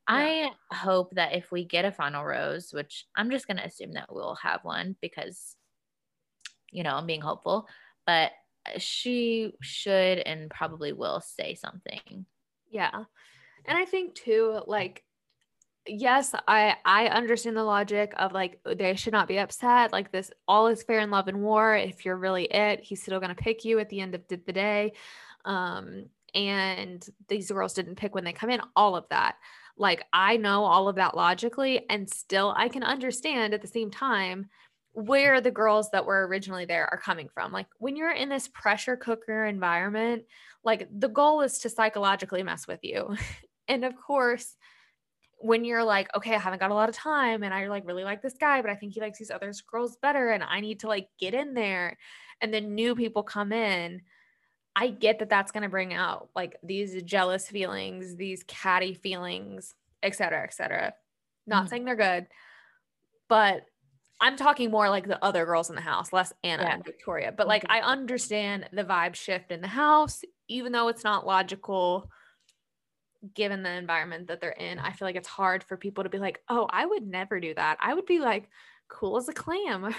[0.08, 3.94] I hope that if we get a final rose, which I'm just going to assume
[3.94, 5.56] that we'll have one because,
[6.72, 7.68] you know, I'm being hopeful,
[8.06, 8.32] but
[8.66, 12.26] uh, she should and probably will say something.
[12.70, 13.04] Yeah.
[13.66, 15.04] And I think too, like,
[15.88, 19.92] yes, I I understand the logic of like they should not be upset.
[19.92, 21.76] Like this, all is fair in love and war.
[21.76, 24.94] If you're really it, he's still gonna pick you at the end of the day.
[25.46, 28.62] Um, and these girls didn't pick when they come in.
[28.76, 29.36] All of that,
[29.78, 33.92] like I know all of that logically, and still I can understand at the same
[33.92, 34.50] time
[34.94, 37.52] where the girls that were originally there are coming from.
[37.52, 40.24] Like when you're in this pressure cooker environment,
[40.64, 43.16] like the goal is to psychologically mess with you.
[43.68, 44.56] and of course,
[45.44, 48.04] when you're like, okay, I haven't got a lot of time and I like really
[48.04, 50.80] like this guy, but I think he likes these other girls better and I need
[50.82, 51.98] to like get in there.
[52.42, 54.02] And then new people come in.
[54.76, 59.76] I get that that's going to bring out like these jealous feelings, these catty feelings,
[60.02, 60.94] et cetera, et cetera.
[61.46, 61.70] Not mm-hmm.
[61.70, 62.28] saying they're good,
[63.28, 63.66] but
[64.20, 66.74] I'm talking more like the other girls in the house, less Anna yeah.
[66.76, 67.34] and Victoria.
[67.36, 72.10] But like, I understand the vibe shift in the house, even though it's not logical
[73.34, 74.80] given the environment that they're in.
[74.80, 77.54] I feel like it's hard for people to be like, oh, I would never do
[77.54, 77.78] that.
[77.82, 78.50] I would be like,
[78.88, 79.86] cool as a clam.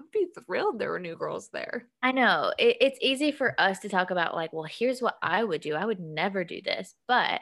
[0.00, 1.86] I'd be thrilled there were new girls there.
[2.02, 5.44] I know it, it's easy for us to talk about, like, well, here's what I
[5.44, 5.74] would do.
[5.74, 6.94] I would never do this.
[7.06, 7.40] But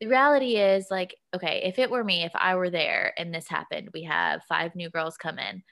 [0.00, 3.48] the reality is, like, okay, if it were me, if I were there and this
[3.48, 5.62] happened, we have five new girls come in,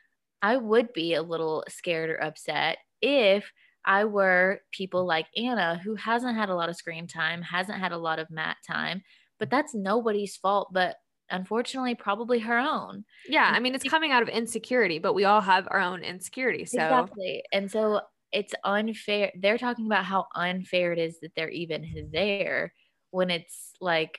[0.42, 3.52] I would be a little scared or upset if
[3.84, 7.92] I were people like Anna, who hasn't had a lot of screen time, hasn't had
[7.92, 9.02] a lot of Matt time,
[9.38, 10.96] but that's nobody's fault, but
[11.30, 13.04] unfortunately, probably her own.
[13.28, 13.50] Yeah.
[13.52, 16.64] I mean, it's coming out of insecurity, but we all have our own insecurity.
[16.64, 17.42] So, exactly.
[17.52, 18.00] And so
[18.32, 19.32] it's unfair.
[19.38, 22.72] They're talking about how unfair it is that they're even there
[23.10, 24.18] when it's like,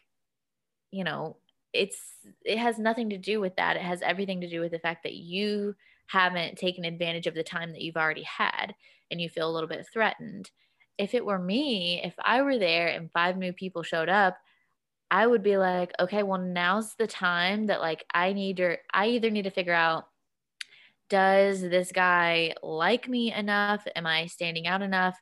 [0.92, 1.38] you know,
[1.74, 2.00] it's,
[2.44, 3.76] it has nothing to do with that.
[3.76, 5.76] It has everything to do with the fact that you
[6.08, 8.76] haven't taken advantage of the time that you've already had
[9.12, 10.50] and you feel a little bit threatened.
[10.98, 14.38] If it were me, if I were there and five new people showed up,
[15.12, 19.08] I would be like, okay, well, now's the time that like I need to, I
[19.08, 20.08] either need to figure out
[21.10, 23.86] does this guy like me enough?
[23.96, 25.20] Am I standing out enough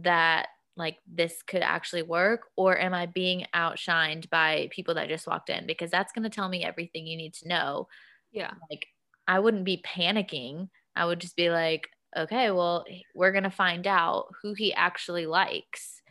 [0.00, 2.48] that like this could actually work?
[2.56, 5.66] Or am I being outshined by people that just walked in?
[5.66, 7.88] Because that's going to tell me everything you need to know.
[8.32, 8.50] Yeah.
[8.68, 8.88] Like
[9.28, 10.68] I wouldn't be panicking.
[10.94, 15.26] I would just be like, okay, well, we're going to find out who he actually
[15.26, 16.02] likes.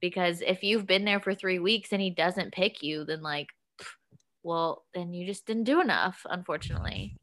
[0.00, 3.48] Because if you've been there for three weeks and he doesn't pick you, then like,
[4.42, 7.16] well, then you just didn't do enough, unfortunately.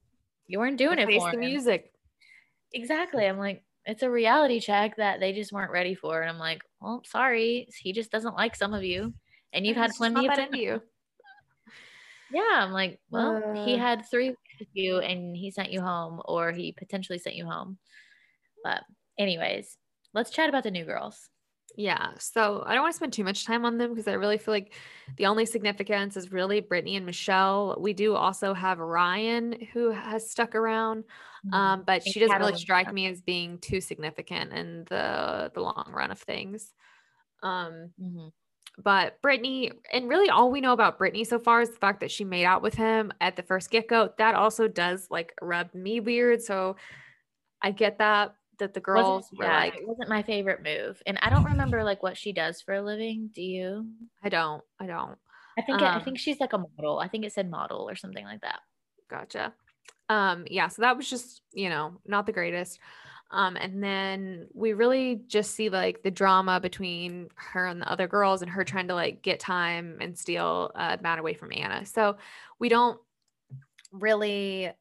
[0.47, 1.39] You weren't doing it for the him.
[1.41, 1.91] music.
[2.73, 3.25] Exactly.
[3.25, 6.21] I'm like, it's a reality check that they just weren't ready for.
[6.21, 7.67] And I'm like, well, sorry.
[7.77, 9.13] He just doesn't like some of you.
[9.53, 10.53] And you've had plenty of time.
[10.53, 10.81] you.
[12.31, 12.49] Yeah.
[12.51, 16.51] I'm like, well, uh, he had three with you and he sent you home or
[16.51, 17.77] he potentially sent you home.
[18.63, 18.83] But
[19.17, 19.77] anyways,
[20.13, 21.29] let's chat about the new girls.
[21.77, 22.09] Yeah.
[22.17, 24.53] So I don't want to spend too much time on them because I really feel
[24.53, 24.73] like
[25.17, 27.77] the only significance is really Brittany and Michelle.
[27.79, 31.53] We do also have Ryan who has stuck around, mm-hmm.
[31.53, 35.91] um, but she doesn't really strike me as being too significant in the the long
[35.93, 36.73] run of things.
[37.41, 38.27] Um, mm-hmm.
[38.77, 42.11] But Brittany, and really all we know about Brittany so far is the fact that
[42.11, 44.11] she made out with him at the first get go.
[44.17, 46.41] That also does like rub me weird.
[46.41, 46.77] So
[47.61, 51.01] I get that that the girls were yeah, like it wasn't my favorite move.
[51.05, 53.29] And i don't remember like what she does for a living.
[53.33, 53.87] Do you?
[54.23, 55.17] I don't i don't.
[55.57, 56.99] I think um, it, i think she's like a model.
[56.99, 58.59] I think it said model or something like that.
[59.09, 59.53] Gotcha.
[60.09, 62.79] Um yeah so that was just you know not the greatest
[63.31, 68.07] um and then we really just see like the drama between her and the other
[68.07, 71.85] girls and her trying to like get time and steal uh, matt away from anna
[71.85, 72.17] so
[72.59, 72.99] we don't
[73.91, 74.71] really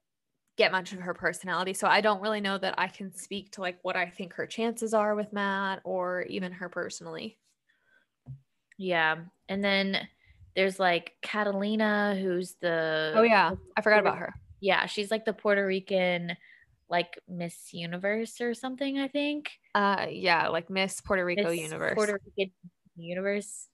[0.61, 1.73] get much of her personality.
[1.73, 4.47] So I don't really know that I can speak to like what I think her
[4.47, 7.39] chances are with Matt or even her personally.
[8.77, 9.17] Yeah.
[9.49, 10.07] And then
[10.55, 13.53] there's like Catalina, who's the Oh yeah.
[13.75, 14.35] I forgot about her.
[14.61, 16.37] Yeah, she's like the Puerto Rican
[16.91, 19.51] like Miss Universe or something, I think.
[19.75, 21.95] Uh yeah, like Miss Puerto Rico Miss Universe.
[21.95, 22.53] Puerto Rican
[22.97, 23.69] Universe.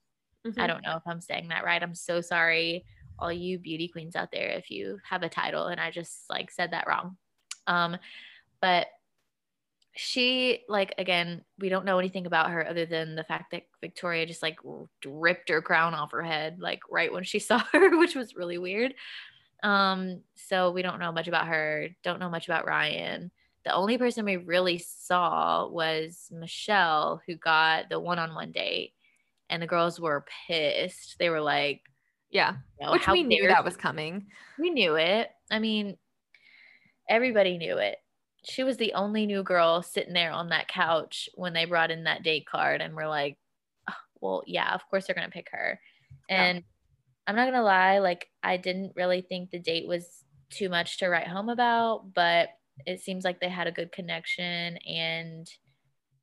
[0.45, 0.61] Mm-hmm.
[0.61, 1.81] I don't know if I'm saying that right.
[1.81, 2.85] I'm so sorry
[3.19, 6.51] all you beauty queens out there if you have a title and I just like
[6.51, 7.17] said that wrong.
[7.65, 7.97] Um,
[8.61, 8.87] but
[9.95, 14.25] she like again, we don't know anything about her other than the fact that Victoria
[14.27, 14.59] just like
[15.05, 18.57] ripped her crown off her head like right when she saw her, which was really
[18.57, 18.93] weird.
[19.63, 23.31] Um, so we don't know much about her, don't know much about Ryan.
[23.65, 28.93] The only person we really saw was Michelle, who got the one on one date,
[29.49, 31.17] and the girls were pissed.
[31.19, 31.81] They were like,
[32.29, 32.55] Yeah.
[32.79, 34.27] You know, Which we knew that was coming.
[34.57, 35.29] We knew it.
[35.51, 35.97] I mean,
[37.09, 37.97] everybody knew it.
[38.43, 42.05] She was the only new girl sitting there on that couch when they brought in
[42.05, 43.37] that date card, and we're like,
[43.89, 45.79] oh, well, yeah, of course they're gonna pick her.
[46.29, 46.59] Yeah.
[47.27, 51.09] I'm not gonna lie, like I didn't really think the date was too much to
[51.09, 52.49] write home about, but
[52.85, 54.77] it seems like they had a good connection.
[54.77, 55.47] And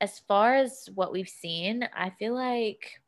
[0.00, 3.00] as far as what we've seen, I feel like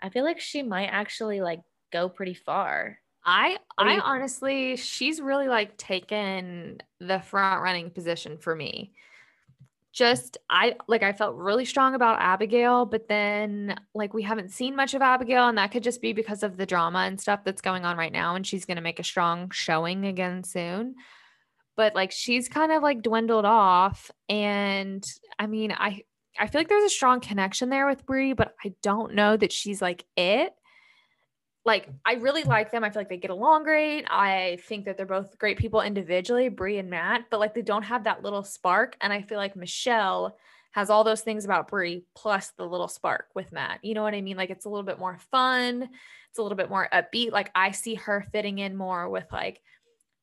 [0.00, 1.62] I feel like she might actually like
[1.92, 2.98] go pretty far.
[3.24, 8.94] I I honestly she's really like taken the front running position for me.
[9.92, 14.76] Just I like I felt really strong about Abigail, but then like we haven't seen
[14.76, 17.62] much of Abigail and that could just be because of the drama and stuff that's
[17.62, 20.94] going on right now and she's going to make a strong showing again soon.
[21.76, 25.04] But like she's kind of like dwindled off and
[25.38, 26.02] I mean I
[26.38, 29.52] I feel like there's a strong connection there with Bri, but I don't know that
[29.52, 30.52] she's like it
[31.68, 32.82] like I really like them.
[32.82, 34.06] I feel like they get along great.
[34.08, 37.82] I think that they're both great people individually, Bri and Matt, but like they don't
[37.82, 38.96] have that little spark.
[39.02, 40.36] And I feel like Michelle
[40.72, 43.80] has all those things about Bri plus the little spark with Matt.
[43.82, 44.38] You know what I mean?
[44.38, 45.88] Like it's a little bit more fun.
[46.30, 47.32] It's a little bit more upbeat.
[47.32, 49.60] Like I see her fitting in more with like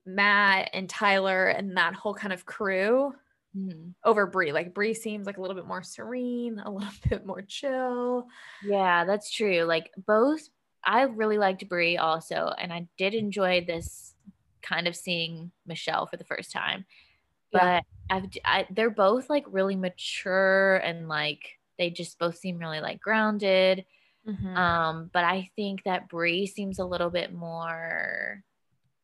[0.03, 3.13] Matt and Tyler and that whole kind of crew
[3.55, 3.89] mm-hmm.
[4.03, 4.51] over Bri.
[4.51, 8.25] Like Bri seems like a little bit more serene, a little bit more chill.
[8.63, 9.63] Yeah, that's true.
[9.63, 10.41] Like both,
[10.85, 14.13] I really liked Bri also, and I did enjoy this
[14.61, 16.85] kind of seeing Michelle for the first time.
[17.51, 17.81] Yeah.
[18.09, 22.79] But I've, I, they're both like really mature and like they just both seem really
[22.81, 23.85] like grounded.
[24.27, 24.55] Mhm.
[24.57, 28.43] Um, but I think that Bri seems a little bit more,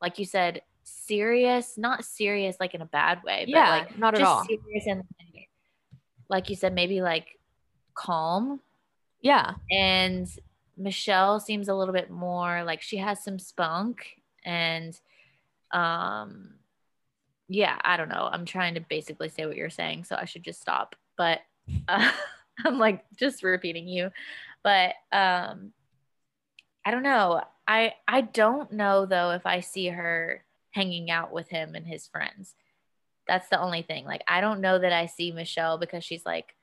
[0.01, 1.77] like you said, serious.
[1.77, 4.45] Not serious like in a bad way, but yeah, like not at just all.
[4.45, 5.49] serious and like,
[6.29, 7.39] like you said, maybe like
[7.93, 8.61] calm
[9.21, 9.53] Yeah.
[9.69, 10.27] and
[10.81, 14.05] Michelle seems a little bit more like she has some spunk
[14.43, 14.99] and
[15.71, 16.55] um
[17.47, 18.29] yeah, I don't know.
[18.31, 20.95] I'm trying to basically say what you're saying, so I should just stop.
[21.17, 21.41] But
[21.89, 22.09] uh,
[22.65, 24.09] I'm like just repeating you.
[24.63, 25.73] But um
[26.85, 27.41] I don't know.
[27.67, 32.07] I I don't know though if I see her hanging out with him and his
[32.07, 32.55] friends.
[33.27, 34.05] That's the only thing.
[34.05, 36.55] Like I don't know that I see Michelle because she's like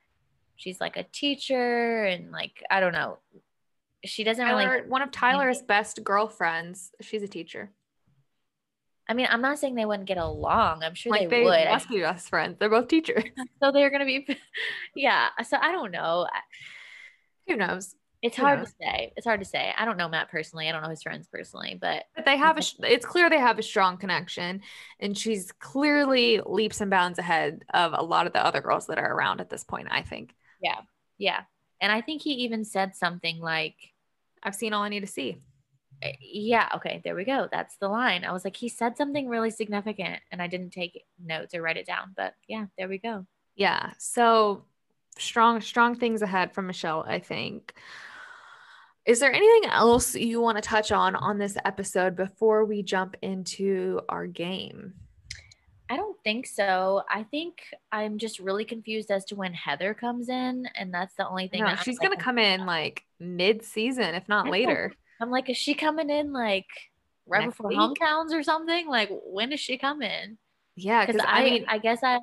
[0.55, 3.19] she's like a teacher and like I don't know.
[4.05, 6.91] She doesn't really one of Tyler's best girlfriends.
[7.01, 7.71] She's a teacher.
[9.09, 10.83] I mean, I'm not saying they wouldn't get along.
[10.83, 11.65] I'm sure Like they, they, would.
[11.65, 12.57] Must be best friends.
[12.59, 13.23] They're both teachers.
[13.61, 14.27] so they're gonna be
[14.95, 15.29] yeah.
[15.47, 16.27] So I don't know.
[17.47, 17.95] Who knows?
[18.21, 18.67] It's Who hard knows?
[18.67, 19.13] to say.
[19.15, 19.73] It's hard to say.
[19.75, 20.69] I don't know Matt personally.
[20.69, 22.61] I don't know his friends personally, but But they have a.
[22.81, 24.61] It's clear they have a strong connection,
[24.99, 28.99] and she's clearly leaps and bounds ahead of a lot of the other girls that
[28.99, 29.87] are around at this point.
[29.89, 30.81] I think Yeah.
[31.17, 31.41] yeah.
[31.81, 33.75] And I think he even said something like,
[34.43, 35.37] I've seen all I need to see.
[36.01, 37.47] eh, yeah, okay, there we go.
[37.51, 38.23] That's the line.
[38.23, 41.77] I was like, he said something really significant and I didn't take notes or write
[41.77, 43.25] it down, but yeah, there we go.
[43.55, 43.91] Yeah.
[43.97, 44.65] So
[45.17, 47.73] strong, strong things ahead from Michelle, I think.
[49.05, 53.15] Is there anything else you want to touch on on this episode before we jump
[53.21, 54.93] into our game?
[55.89, 57.01] I don't think so.
[57.09, 57.61] I think
[57.91, 61.61] I'm just really confused as to when Heather comes in, and that's the only thing.
[61.61, 64.93] No, that I'm she's gonna come in like mid-season, if not later.
[65.19, 66.67] I'm like, is she coming in like
[67.27, 67.79] right Next before week?
[67.79, 68.87] hometowns or something?
[68.87, 70.37] Like, when does she come in?
[70.75, 72.19] Yeah, Because I, I mean, I guess I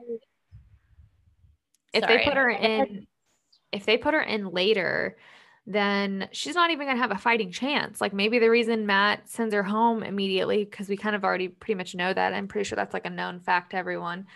[1.93, 2.19] if sorry.
[2.19, 3.07] they put her I guess I- in
[3.73, 5.17] if they put her in later
[5.67, 8.01] then she's not even going to have a fighting chance.
[8.01, 11.75] Like maybe the reason matt sends her home immediately because we kind of already pretty
[11.75, 14.27] much know that i'm pretty sure that's like a known fact to everyone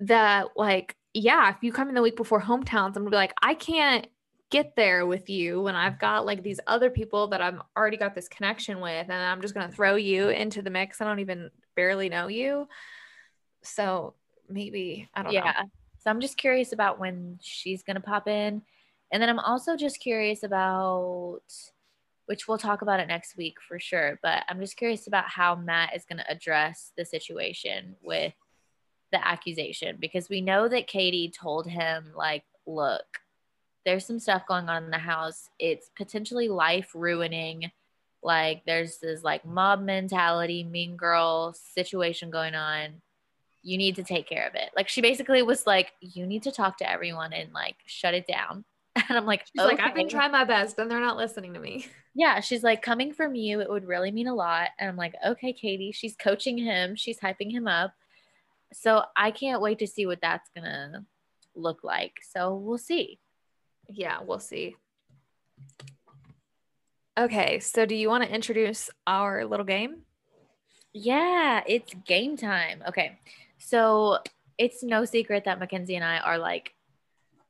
[0.00, 3.34] that like yeah if you come in the week before hometowns i'm gonna be like
[3.42, 4.06] i can't
[4.50, 8.14] get there with you when i've got like these other people that I've already got
[8.14, 11.00] this connection with and i'm just gonna throw you into the mix.
[11.00, 12.66] I don't even barely know you.
[13.62, 14.14] So
[14.48, 15.40] maybe i don't know.
[15.40, 15.62] Yeah.
[15.98, 18.62] So I'm just curious about when she's gonna pop in,
[19.10, 21.42] and then I'm also just curious about,
[22.26, 24.18] which we'll talk about it next week for sure.
[24.22, 28.34] But I'm just curious about how Matt is gonna address the situation with
[29.10, 33.06] the accusation because we know that Katie told him like, look,
[33.86, 35.48] there's some stuff going on in the house.
[35.58, 37.70] It's potentially life ruining.
[38.22, 43.00] Like there's this like mob mentality, mean girl situation going on
[43.62, 44.70] you need to take care of it.
[44.76, 48.26] Like she basically was like, you need to talk to everyone and like shut it
[48.26, 48.64] down.
[49.08, 51.60] And I'm like, she's like i've been trying my best and they're not listening to
[51.60, 54.70] me Yeah, she's like, coming from you, it would really mean a lot.
[54.78, 57.92] And I'm like, okay, Katie, she's coaching him, she's hyping him up.
[58.72, 61.04] So I can't wait to see what that's gonna
[61.54, 62.14] look like.
[62.32, 63.18] So we'll see.
[63.88, 64.76] yeah we'll see
[67.18, 70.02] Okay, so do you want to introduce our little game?
[70.92, 72.82] Yeah, it's game time.
[72.88, 73.18] Okay.
[73.58, 74.18] So
[74.56, 76.74] it's no secret that Mackenzie and I are like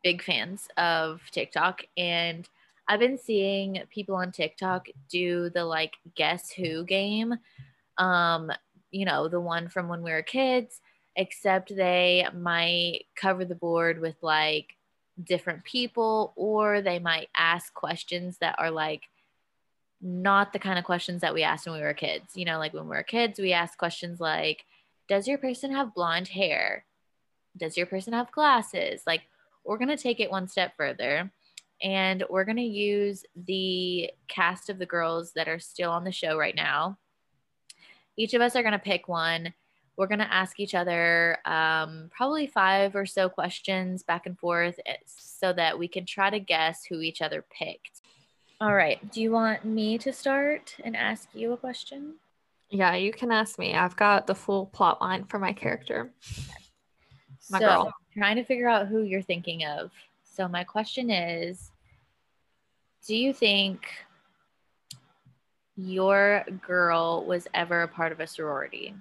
[0.02, 1.82] big fans of TikTok.
[1.96, 2.48] And
[2.86, 7.34] I've been seeing people on TikTok do the like guess who game.
[7.98, 8.50] Um,
[8.90, 10.80] you know, the one from when we were kids,
[11.16, 14.76] except they might cover the board with like
[15.22, 19.02] different people or they might ask questions that are like
[20.00, 22.36] not the kind of questions that we asked when we were kids.
[22.36, 24.64] You know, like when we were kids, we asked questions like,
[25.08, 26.84] Does your person have blonde hair?
[27.56, 29.02] Does your person have glasses?
[29.06, 29.22] Like,
[29.68, 31.30] we're going to take it one step further
[31.82, 36.10] and we're going to use the cast of the girls that are still on the
[36.10, 36.98] show right now.
[38.16, 39.52] Each of us are going to pick one.
[39.96, 44.80] We're going to ask each other um, probably five or so questions back and forth
[44.86, 48.00] eh, so that we can try to guess who each other picked.
[48.62, 48.98] All right.
[49.12, 52.14] Do you want me to start and ask you a question?
[52.70, 53.74] Yeah, you can ask me.
[53.74, 56.10] I've got the full plot line for my character.
[57.50, 57.92] My so, girl.
[58.18, 59.92] Trying to figure out who you're thinking of.
[60.24, 61.70] So my question is
[63.06, 63.86] do you think
[65.76, 68.92] your girl was ever a part of a sorority?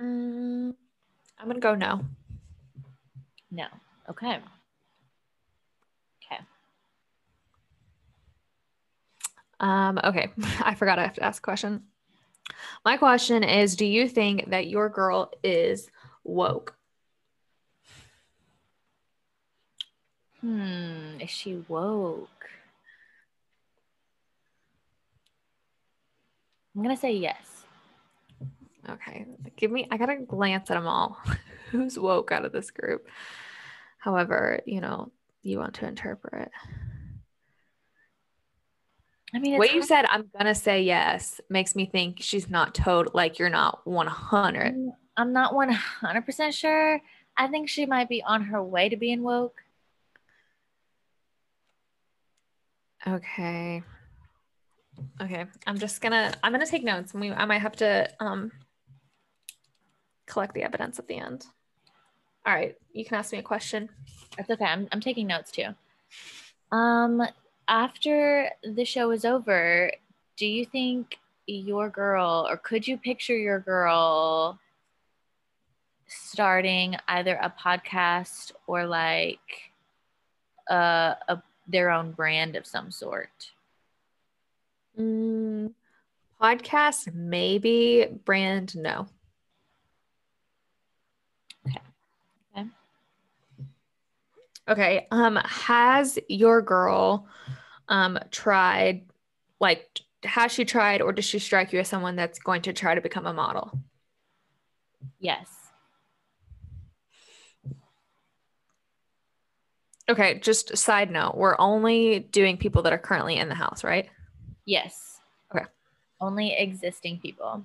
[0.00, 0.72] Mm,
[1.36, 2.04] I'm going to go no.
[3.50, 3.66] No.
[4.08, 4.38] Okay.
[6.24, 6.40] Okay.
[9.58, 11.82] Um, okay, I forgot I have to ask a question.
[12.84, 15.90] My question is Do you think that your girl is
[16.24, 16.74] woke?
[20.40, 22.28] Hmm, is she woke?
[26.74, 27.64] I'm going to say yes.
[28.88, 31.18] Okay, give me, I got to glance at them all.
[31.70, 33.06] Who's woke out of this group?
[33.98, 35.12] However, you know,
[35.42, 36.50] you want to interpret.
[39.34, 43.14] I mean, what you said, I'm gonna say yes, makes me think she's not told
[43.14, 44.92] like you're not 100.
[45.16, 47.00] I'm not 100% sure.
[47.36, 49.62] I think she might be on her way to being woke.
[53.06, 53.82] Okay.
[55.20, 55.46] Okay.
[55.66, 58.52] I'm just gonna I'm gonna take notes and we I might have to um
[60.26, 61.46] collect the evidence at the end.
[62.46, 63.88] All right, you can ask me a question.
[64.36, 64.64] That's okay.
[64.64, 65.74] I'm I'm taking notes too.
[66.70, 67.22] Um
[67.66, 69.92] after the show is over,
[70.36, 74.60] do you think your girl, or could you picture your girl
[76.12, 79.72] starting either a podcast or like
[80.68, 83.52] a, a their own brand of some sort?
[84.98, 85.72] Mm,
[86.40, 88.06] podcast, maybe.
[88.24, 89.06] Brand, no.
[91.66, 91.80] Okay.
[92.56, 92.68] Okay.
[94.68, 95.06] Okay.
[95.10, 97.26] Um, has your girl
[97.88, 99.04] um, tried,
[99.60, 102.94] like, has she tried or does she strike you as someone that's going to try
[102.94, 103.78] to become a model?
[105.18, 105.61] Yes.
[110.12, 114.10] Okay, just side note, we're only doing people that are currently in the house, right?
[114.66, 115.20] Yes.
[115.50, 115.64] Okay.
[116.20, 117.64] Only existing people.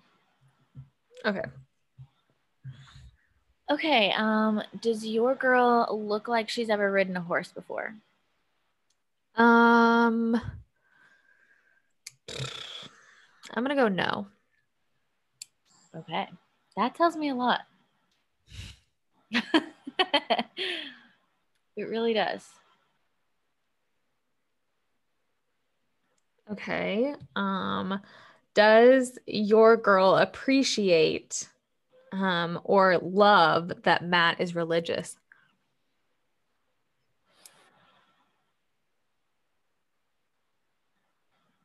[1.25, 1.41] Okay.
[3.69, 7.95] Okay, um does your girl look like she's ever ridden a horse before?
[9.35, 10.39] Um,
[13.53, 14.27] I'm gonna go no.
[15.93, 16.29] Okay,
[16.77, 17.63] that tells me a lot.
[21.77, 22.45] it really does.
[26.51, 27.13] Okay.
[27.35, 27.99] Um,
[28.53, 31.47] does your girl appreciate
[32.11, 35.17] um, or love that Matt is religious?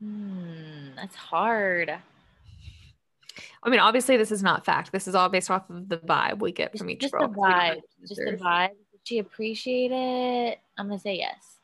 [0.00, 1.94] Hmm, that's hard.
[3.62, 4.90] I mean, obviously, this is not fact.
[4.90, 7.28] This is all based off of the vibe we get from each just girl.
[7.28, 7.80] The vibe.
[8.00, 8.70] Just the vibe.
[9.04, 10.60] She appreciate it?
[10.78, 11.58] I'm gonna say yes.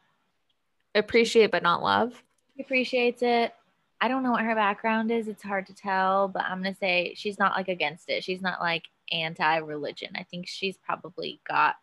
[0.94, 2.22] Appreciate, but not love.
[2.56, 3.54] She appreciates it.
[4.00, 5.28] I don't know what her background is.
[5.28, 8.24] It's hard to tell, but I'm gonna say she's not like against it.
[8.24, 10.10] She's not like anti-religion.
[10.16, 11.76] I think she's probably got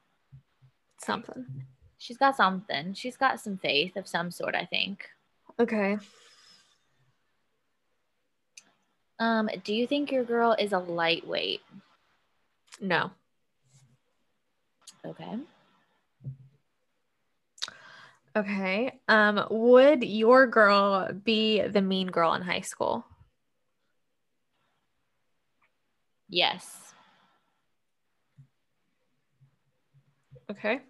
[1.02, 1.46] something.
[1.98, 2.94] She's got something.
[2.94, 4.56] She's got some faith of some sort.
[4.56, 5.10] I think.
[5.60, 5.98] Okay.
[9.18, 11.62] Um, do you think your girl is a lightweight?
[12.82, 13.12] No.
[15.06, 15.38] Okay.
[18.36, 19.00] Okay.
[19.08, 23.06] Um, would your girl be the mean girl in high school?
[26.28, 26.94] Yes.
[30.50, 30.82] Okay.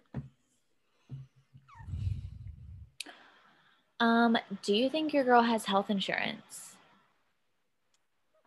[4.00, 6.76] Um, do you think your girl has health insurance?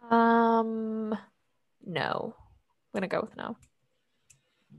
[0.10, 1.18] Um,
[1.86, 2.36] no.
[2.36, 3.56] I'm gonna go with no.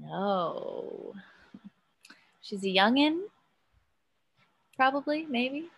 [0.01, 1.14] No.
[2.43, 3.20] She's a youngin.
[4.77, 5.68] Probably, maybe.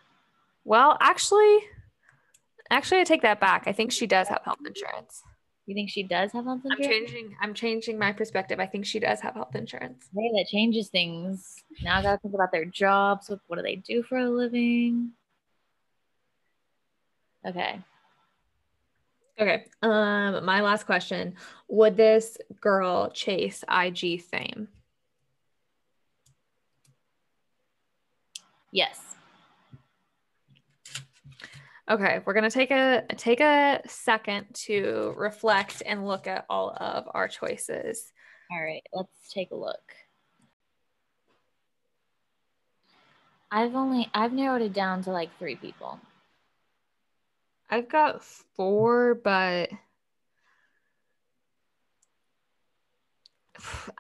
[0.65, 1.59] Well, actually,
[2.71, 3.65] actually, I take that back.
[3.67, 5.23] I think she does have health insurance.
[5.67, 7.11] You think she does have health I'm insurance?
[7.11, 7.37] changing.
[7.41, 8.59] I'm changing my perspective.
[8.61, 10.09] I think she does have health insurance.
[10.15, 11.57] Hey, that changes things.
[11.83, 13.29] Now I gotta think about their jobs.
[13.29, 15.11] What, what do they do for a living?
[17.47, 17.81] Okay.
[19.41, 19.65] Okay.
[19.83, 21.35] Um, my last question:
[21.69, 24.69] Would this girl chase IG fame?
[28.71, 29.13] Yes.
[31.91, 37.09] Okay, we're gonna take a take a second to reflect and look at all of
[37.13, 38.13] our choices.
[38.51, 39.95] All right, let's take a look.
[43.51, 46.01] I've only I've narrowed it down to like three people.
[47.73, 49.71] I've got four, but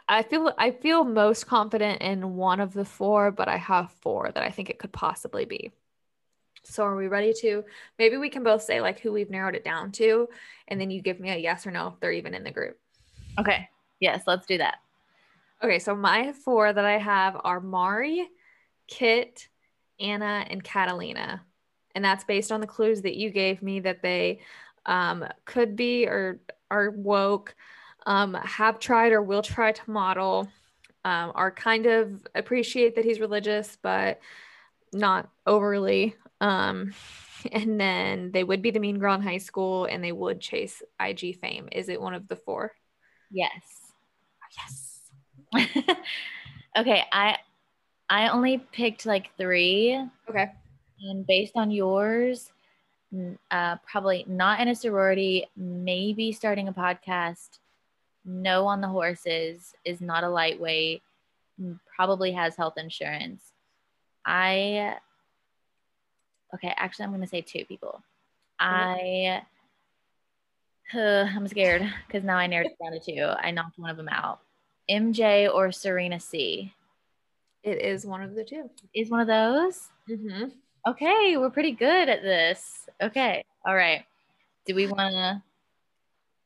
[0.06, 4.30] I feel I feel most confident in one of the four, but I have four
[4.30, 5.72] that I think it could possibly be.
[6.64, 7.64] So are we ready to
[7.98, 10.28] maybe we can both say like who we've narrowed it down to,
[10.68, 12.76] and then you give me a yes or no if they're even in the group.
[13.40, 13.70] Okay.
[14.00, 14.80] Yes, let's do that.
[15.64, 18.28] Okay, so my four that I have are Mari,
[18.86, 19.48] Kit,
[19.98, 21.46] Anna, and Catalina.
[21.94, 24.40] And that's based on the clues that you gave me that they
[24.86, 26.40] um, could be or
[26.70, 27.54] are woke,
[28.06, 30.48] um, have tried or will try to model,
[31.04, 34.20] um, are kind of appreciate that he's religious, but
[34.92, 36.16] not overly.
[36.40, 36.92] Um,
[37.52, 40.82] and then they would be the mean girl in high school and they would chase
[41.00, 41.68] IG fame.
[41.72, 42.72] Is it one of the four?
[43.30, 43.92] Yes.
[45.54, 45.96] Yes.
[46.76, 47.38] okay, I
[48.08, 49.98] I only picked like three,
[50.28, 50.52] Okay.
[51.02, 52.52] And based on yours,
[53.50, 57.58] uh, probably not in a sorority, maybe starting a podcast.
[58.24, 61.02] No on the horses is not a lightweight.
[61.96, 63.52] Probably has health insurance.
[64.24, 64.96] I
[66.54, 66.72] okay.
[66.76, 68.02] Actually, I'm going to say two people.
[68.58, 69.42] I
[70.94, 73.24] I'm scared because now I narrowed it down to two.
[73.24, 74.40] I knocked one of them out.
[74.90, 76.72] MJ or Serena C
[77.62, 78.70] It is one of the two.
[78.94, 79.88] is one of those.
[80.08, 80.48] Mm-hmm.
[80.86, 82.88] Okay, we're pretty good at this.
[83.00, 84.04] Okay, all right.
[84.66, 85.42] Do we want to?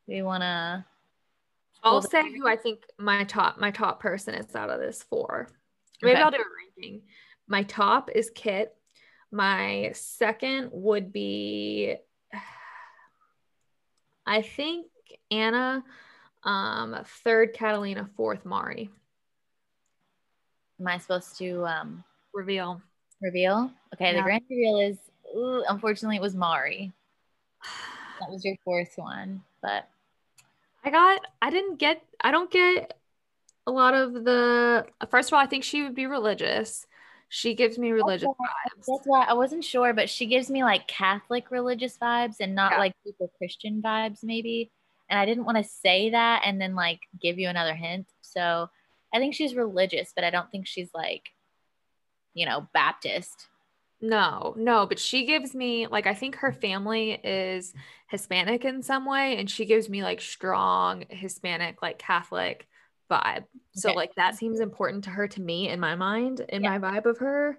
[0.07, 0.85] We want to?
[1.83, 5.49] I'll say who I think my top my top person is out of this four.
[6.03, 6.23] Maybe Okay.
[6.23, 7.03] I'll do a ranking.
[7.47, 8.75] My top is Kit.
[9.31, 11.95] My second would be
[14.27, 14.87] I think
[15.31, 15.85] Anna.
[16.43, 18.91] Um, third Catalina, fourth Mari.
[20.79, 22.05] Am I supposed to um,
[22.35, 22.83] Reveal.
[23.21, 23.71] Reveal?
[23.95, 24.23] Okay, the Yeah.
[24.25, 24.99] grand reveal is.
[25.37, 26.93] Ooh, unfortunately, it was Mari.
[28.21, 29.89] That was your fourth one, but
[30.85, 32.97] I got I didn't get I don't get
[33.67, 36.87] a lot of the first of all, I think she would be religious.
[37.29, 38.85] She gives me religious why- vibes.
[38.87, 39.93] that's why I wasn't sure.
[39.93, 42.79] But she gives me like Catholic religious vibes and not Yeah.
[42.79, 44.71] like super Christian vibes, maybe.
[45.11, 48.07] And I didn't want to say that and then like give you another hint.
[48.23, 48.71] So
[49.13, 51.31] I think she's religious, but I don't think she's like,
[52.37, 53.49] you know, Baptist.
[54.01, 57.73] No, no, but she gives me like I think her family is
[58.09, 62.69] Hispanic in some way, and she gives me like strong Hispanic, like Catholic
[63.11, 63.45] vibe.
[63.73, 63.97] So Okay.
[63.97, 66.79] like that seems important to her to me in my mind, in Yeah.
[66.79, 67.59] my vibe of her.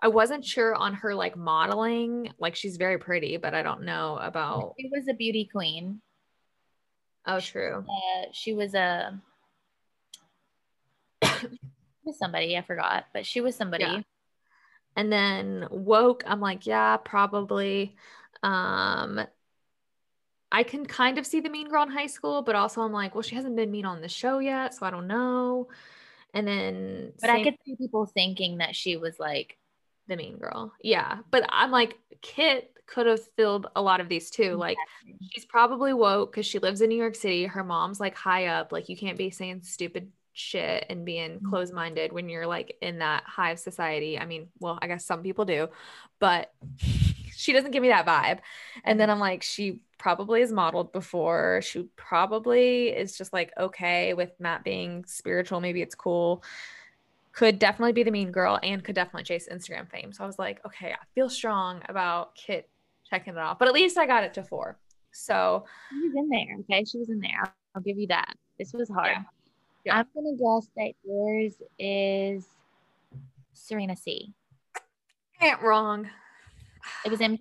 [0.00, 2.32] I wasn't sure on her like modeling.
[2.38, 6.00] Like she's very pretty, but I don't know about She was a beauty queen.
[7.26, 7.84] oh true.
[7.86, 9.20] Uh, she was a
[12.06, 13.84] was somebody I forgot, but she was somebody.
[13.84, 14.00] Yeah.
[14.96, 17.96] And then woke, I'm like, yeah, probably.
[18.42, 19.20] Um
[20.52, 23.14] I can kind of see the mean girl in high school, but also I'm like,
[23.14, 25.68] well, she hasn't been mean on the show yet, so I don't know.
[26.32, 29.58] And then But I same- could see people thinking that she was like,
[30.08, 30.72] the mean girl.
[30.82, 31.18] Yeah.
[31.32, 34.54] But I'm like, Kit could have filled a lot of these too.
[34.54, 34.76] Like
[35.32, 37.44] she's probably woke because she lives in New York City.
[37.46, 38.70] Her mom's like high up.
[38.70, 41.48] Like you can't be saying stupid shit and being Mhm.
[41.50, 44.18] closed minded when you're like in that hive society.
[44.18, 45.68] I mean, well, I guess some people do,
[46.18, 46.52] but
[47.34, 48.40] she doesn't give me that vibe.
[48.84, 51.60] And then I'm like, she probably is modeled before.
[51.62, 55.60] She probably is just like okay with not being spiritual.
[55.60, 56.42] Maybe it's cool.
[57.32, 60.12] Could definitely be the mean girl and could definitely chase Instagram fame.
[60.12, 62.68] So I was like, okay, I feel strong about Kit
[63.10, 63.58] checking it off.
[63.58, 64.78] But at least I got it to four.
[65.12, 66.56] So she was in there.
[66.60, 67.40] Okay, she was in there.
[67.42, 68.34] I'll, I'll give you that.
[68.58, 69.12] This was hard.
[69.12, 69.22] Yeah.
[69.86, 69.98] Yeah.
[69.98, 72.44] I'm gonna guess that yours is
[73.52, 74.34] Serena C.
[75.40, 76.10] Ain't wrong.
[77.04, 77.38] It was MJ.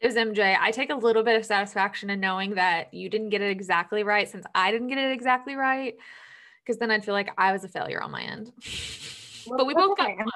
[0.00, 0.56] It was MJ.
[0.60, 4.02] I take a little bit of satisfaction in knowing that you didn't get it exactly
[4.02, 5.94] right since I didn't get it exactly right.
[6.64, 8.50] Because then I'd feel like I was a failure on my end.
[9.46, 10.32] but we both got close.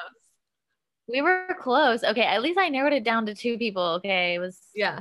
[1.08, 2.04] We were close.
[2.04, 3.82] Okay, at least I narrowed it down to two people.
[3.82, 5.00] Okay, it was Yeah.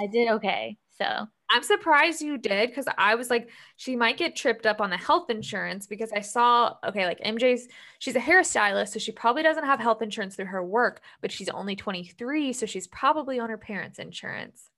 [0.00, 0.78] I did okay.
[0.98, 4.90] So I'm surprised you did because I was like, she might get tripped up on
[4.90, 7.66] the health insurance because I saw, okay, like MJ's,
[7.98, 11.48] she's a hairstylist, so she probably doesn't have health insurance through her work, but she's
[11.48, 14.70] only 23, so she's probably on her parents' insurance.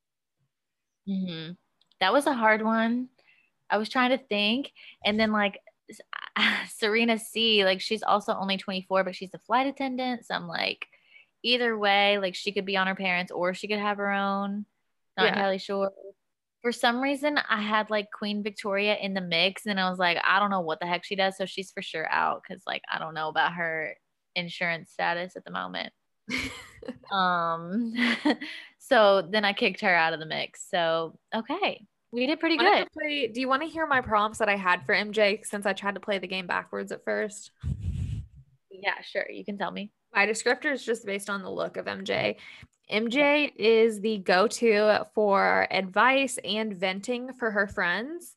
[1.07, 1.57] mhm.
[2.01, 3.09] that was a hard one.
[3.70, 4.73] I was trying to think,
[5.05, 5.61] and then like
[6.69, 10.27] Serena C, like she's also only 24, but she's a flight attendant.
[10.27, 10.86] So I'm like,
[11.43, 14.66] either way, like she could be on her parents or she could have her own.
[15.16, 15.28] Not Yeah.
[15.28, 15.90] entirely sure.
[16.62, 20.18] For some reason, I had like Queen Victoria in the mix, and I was like,
[20.24, 21.36] I don't know what the heck she does.
[21.36, 23.97] So she's for sure out because like I don't know about her
[24.36, 25.93] insurance status at the moment.
[27.12, 27.93] um,
[28.78, 30.64] so then I kicked her out of the mix.
[30.70, 32.89] So okay, we did pretty good.
[32.93, 35.72] play- do you want to hear my prompts that I had for MJ since I
[35.72, 37.51] tried to play the game backwards at first?
[38.70, 39.26] Yeah, sure.
[39.30, 39.90] You can tell me.
[40.14, 42.36] My descriptor is just based on the look of MJ.
[42.93, 48.36] MJ is the go to for advice and venting for her friends.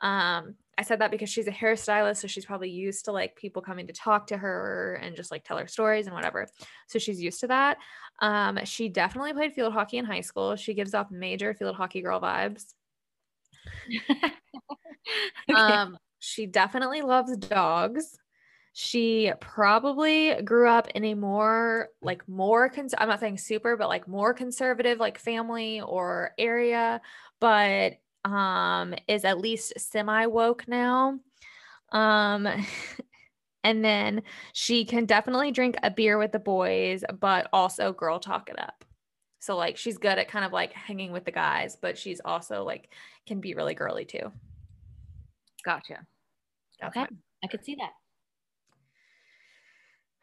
[0.00, 3.62] Um, I said that because she's a hairstylist, so she's probably used to like people
[3.62, 6.46] coming to talk to her and just like tell her stories and whatever.
[6.88, 7.78] So she's used to that.
[8.20, 10.56] Um, she definitely played field hockey in high school.
[10.56, 12.74] She gives off major field hockey girl vibes.
[15.50, 15.60] Okay.
[15.60, 18.18] Um, she definitely loves dogs.
[18.76, 23.88] She probably grew up in a more like more cons- I'm not saying super, but
[23.88, 27.00] like more conservative like family or area,
[27.40, 27.94] but
[28.24, 31.20] um is at least semi woke now.
[31.92, 32.48] Um
[33.64, 34.22] and then
[34.52, 38.84] she can definitely drink a beer with the boys, but also girl talk it up.
[39.38, 42.64] So like she's good at kind of like hanging with the guys, but she's also
[42.64, 42.92] like
[43.24, 44.32] can be really girly too.
[45.64, 46.06] gotcha.
[46.80, 47.06] That's Okay.
[47.42, 47.92] I could see that.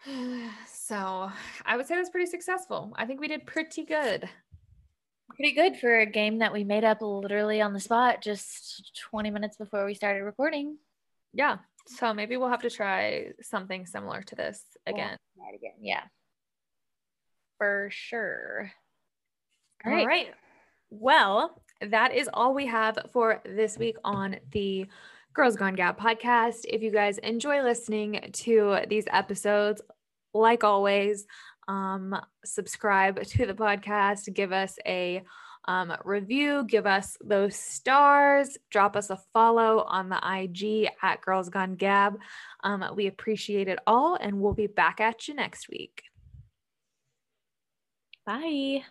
[0.74, 1.32] So
[1.66, 2.92] I would say that's pretty successful.
[2.96, 4.28] I think we did pretty good.
[5.36, 9.30] Pretty good for a game that we made up literally on the spot just 20
[9.32, 10.78] minutes before we started recording.
[11.34, 11.60] Yeah.
[11.88, 15.18] So maybe we'll have to try something similar to this We'll again.
[15.38, 15.76] try it again.
[15.82, 16.04] Yeah.
[17.58, 18.72] For sure.
[19.86, 20.34] All right.
[20.90, 24.88] Well, that is all we have for this week on the
[25.34, 26.66] Girls Gone Gab podcast.
[26.68, 29.82] If you guys enjoy listening to these episodes,
[30.34, 31.26] like always,
[31.70, 35.24] um, subscribe to the podcast, give us a
[35.66, 41.48] um, review, give us those stars, drop us a follow on the IG at Girls
[41.50, 42.18] Gone Gab.
[42.64, 46.04] Um, we appreciate it all, and we'll be back at you next week.
[48.26, 48.84] Bye.